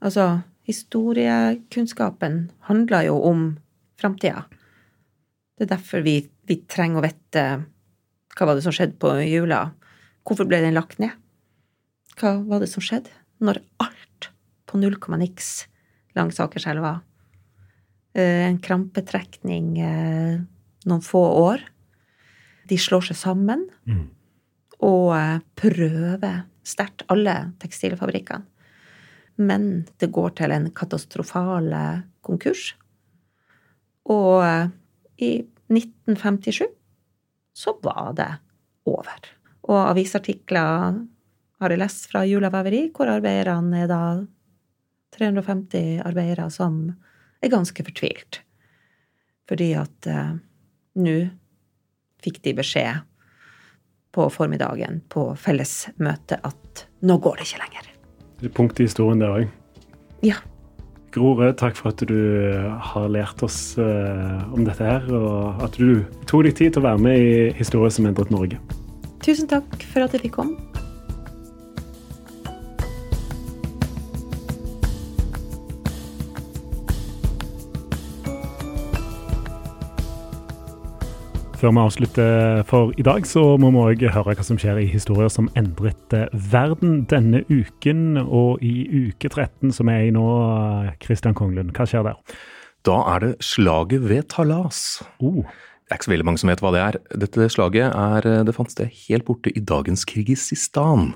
Altså, 0.00 0.40
historiekunnskapen 0.70 2.44
handler 2.70 3.08
jo 3.08 3.18
om 3.26 3.44
framtida. 4.00 4.46
Det 5.58 5.66
er 5.66 5.74
derfor 5.74 6.04
vi, 6.06 6.22
vi 6.48 6.56
trenger 6.70 7.00
å 7.00 7.04
vite 7.04 7.44
hva 8.38 8.46
var 8.48 8.56
det 8.56 8.64
som 8.64 8.72
skjedde 8.74 8.96
på 9.02 9.12
jula. 9.26 9.72
Hvorfor 10.24 10.46
ble 10.48 10.62
den 10.62 10.76
lagt 10.78 11.00
ned? 11.02 11.12
Hva 12.20 12.36
var 12.46 12.62
det 12.62 12.70
som 12.70 12.84
skjedde 12.84 13.12
når 13.44 13.60
alt 13.82 14.30
på 14.70 14.78
null 14.80 14.96
komma 15.02 15.18
niks 15.20 15.66
langs 16.16 16.40
Akerselva 16.42 17.00
eh, 18.14 18.46
En 18.46 18.58
krampetrekning 18.62 19.68
eh, 19.80 20.40
noen 20.86 21.04
få 21.04 21.22
år. 21.42 21.64
De 22.70 22.78
slår 22.78 23.10
seg 23.10 23.20
sammen 23.20 23.66
Mm. 23.88 24.06
og 24.86 25.10
eh, 25.16 25.40
prøver 25.58 26.44
sterkt, 26.62 27.02
alle 27.10 27.52
tekstilfabrikkene. 27.58 28.46
Men 29.40 29.86
det 30.00 30.12
går 30.12 30.36
til 30.40 30.52
en 30.52 30.68
katastrofal 30.76 31.70
eh, 31.72 32.02
konkurs. 32.26 32.74
Og 34.10 34.44
eh, 34.44 34.68
i 35.20 35.30
1957 35.70 36.66
så 37.56 37.74
var 37.84 38.12
det 38.18 38.30
over. 38.88 39.30
Og 39.70 39.78
avisartikler 39.90 41.00
har 41.60 41.72
jeg 41.72 41.80
lest 41.80 42.08
fra 42.10 42.24
Jula 42.28 42.50
Veveri, 42.52 42.86
hvor 42.94 43.10
arbeiderne 43.12 43.84
er 43.84 43.90
da 43.90 44.02
350 45.16 46.00
arbeidere 46.06 46.48
som 46.52 46.82
er 47.40 47.52
ganske 47.52 47.84
fortvilt. 47.84 48.40
Fordi 49.50 49.72
at 49.78 50.10
eh, 50.10 50.34
nå 51.00 51.16
fikk 52.20 52.42
de 52.44 52.56
beskjed 52.60 53.06
på 54.10 54.26
formiddagen 54.32 55.00
på 55.08 55.30
fellesmøtet 55.38 56.42
at 56.44 56.84
nå 57.06 57.16
går 57.22 57.38
det 57.38 57.48
ikke 57.48 57.62
lenger. 57.62 57.90
Det 58.40 58.48
er 58.48 58.56
punkt 58.56 58.80
i 58.80 58.88
historien 58.88 59.20
der 59.20 59.34
òg. 59.34 59.50
Ja. 60.24 60.40
Gro 61.12 61.34
Rød, 61.36 61.56
takk 61.58 61.76
for 61.76 61.90
at 61.90 62.02
du 62.06 62.16
har 62.92 63.08
lært 63.10 63.42
oss 63.42 63.74
uh, 63.76 64.40
om 64.54 64.64
dette 64.64 64.86
her, 64.86 65.08
og 65.10 65.60
at 65.66 65.76
du 65.76 66.04
tok 66.30 66.46
deg 66.46 66.56
tid 66.56 66.76
til 66.76 66.84
å 66.84 66.86
være 66.86 67.02
med 67.02 67.18
i 67.18 67.32
Historie 67.58 67.90
som 67.92 68.06
endret 68.06 68.30
Norge. 68.32 68.60
Tusen 69.20 69.50
takk 69.50 69.82
for 69.90 70.06
at 70.06 70.14
jeg 70.14 70.28
fikk 70.28 70.38
komme. 70.38 70.69
Før 81.60 81.74
vi 81.76 81.80
avslutter 81.82 82.62
for 82.64 82.94
i 82.96 83.04
dag, 83.04 83.26
så 83.28 83.42
må 83.60 83.68
vi 83.74 83.80
òg 83.82 84.02
høre 84.14 84.32
hva 84.32 84.44
som 84.46 84.56
skjer 84.56 84.78
i 84.80 84.86
historier 84.88 85.28
som 85.28 85.50
endret 85.60 86.14
eh, 86.16 86.30
verden 86.32 87.02
denne 87.10 87.42
uken. 87.50 88.16
Og 88.22 88.62
i 88.64 88.86
uke 89.10 89.28
13 89.28 89.74
som 89.76 89.90
er 89.92 90.06
i 90.06 90.14
nå, 90.14 90.24
Christian 91.04 91.36
Konglund, 91.36 91.74
hva 91.76 91.84
skjer 91.84 92.06
der? 92.08 92.16
Da 92.88 92.96
er 93.12 93.26
det 93.26 93.32
slaget 93.44 94.08
ved 94.08 94.30
Talas. 94.32 95.02
Oh. 95.20 95.44
Det 95.44 95.92
er 95.92 96.00
ikke 96.00 96.08
så 96.08 96.14
veldig 96.14 96.28
mange 96.30 96.40
som 96.40 96.54
vet 96.54 96.64
hva 96.64 96.72
det 96.72 96.84
er. 96.86 97.00
Dette 97.26 97.52
slaget 97.52 97.92
er, 97.92 98.30
det 98.48 98.56
fant 98.56 98.72
sted 98.72 98.88
helt 99.04 99.28
borte 99.28 99.52
i 99.52 99.60
dagens 99.60 100.08
Kirgisistan. 100.08 101.10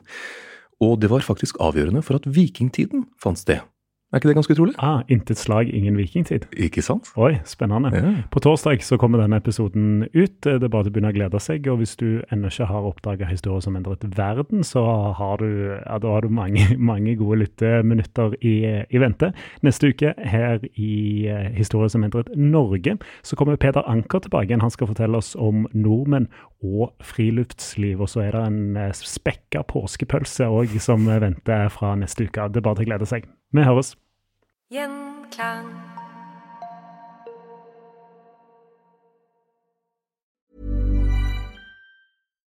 Og 0.85 0.99
det 1.01 1.09
var 1.09 1.25
faktisk 1.25 1.57
avgjørende 1.57 2.05
for 2.05 2.21
at 2.21 2.29
vikingtiden 2.29 3.09
fant 3.17 3.41
sted. 3.41 3.65
Er 4.15 4.21
ikke 4.21 4.29
det 4.31 4.37
ganske 4.37 4.55
utrolig? 4.55 4.75
Ah, 4.79 5.01
Intet 5.11 5.41
slag, 5.43 5.75
ingen 5.75 5.97
vikingtid. 5.99 6.45
Ikke 6.55 6.83
sant? 6.87 7.09
Oi, 7.19 7.33
spennende. 7.51 7.91
Ja. 7.91 8.11
På 8.31 8.39
torsdag 8.39 8.85
så 8.87 8.95
kommer 8.95 9.19
denne 9.19 9.41
episoden 9.43 10.05
ut. 10.15 10.37
Det 10.45 10.53
er 10.55 10.71
bare 10.71 10.87
til 10.87 10.93
å 10.93 10.95
begynne 10.95 11.11
å 11.11 11.17
glede 11.17 11.41
seg. 11.43 11.67
Og 11.67 11.81
hvis 11.81 11.97
du 11.99 12.23
ennå 12.31 12.47
ikke 12.47 12.69
har 12.71 12.87
oppdaga 12.87 13.27
historier 13.27 13.65
som 13.65 13.75
endret 13.75 14.07
verden, 14.15 14.63
så 14.63 14.85
har 15.19 15.43
du, 15.43 15.49
ja, 15.81 15.97
da 15.99 16.13
har 16.15 16.23
du 16.23 16.31
mange, 16.31 16.63
mange 16.91 17.17
gode 17.19 17.41
lytteminutter 17.41 18.37
i, 18.39 18.55
i, 18.87 19.01
vente. 19.03 19.33
Neste 19.67 19.91
uke 19.91 20.15
her 20.15 20.63
i 20.63 20.95
uh, 21.27 21.51
Historier 21.59 21.91
som 21.91 22.07
endret 22.07 22.31
Norge, 22.39 22.95
så 23.27 23.41
kommer 23.41 23.59
Peder 23.59 23.83
Anker 23.91 24.23
tilbake 24.23 24.53
igjen. 24.53 24.63
Han 24.63 24.77
skal 24.77 24.93
fortelle 24.93 25.19
oss 25.19 25.33
om 25.35 25.67
nordmenn 25.75 26.31
og 26.63 26.95
friluftsliv. 27.03 27.99
Og 27.99 28.15
så 28.15 28.29
er 28.29 28.39
det 28.39 28.47
en 28.47 28.79
uh, 28.79 28.95
spekka 28.95 29.67
påskepølse 29.75 30.47
òg 30.55 30.79
som 30.79 31.11
venter 31.11 31.67
fra 31.75 31.97
neste 31.99 32.31
uke. 32.31 32.47
Det 32.55 32.63
er 32.63 32.69
bare 32.71 32.79
til 32.79 32.87
å 32.87 32.93
glede 32.93 33.11
seg. 33.11 33.27
Vi 33.51 33.67
høres. 33.67 33.97
Gjenklang. 34.71 35.94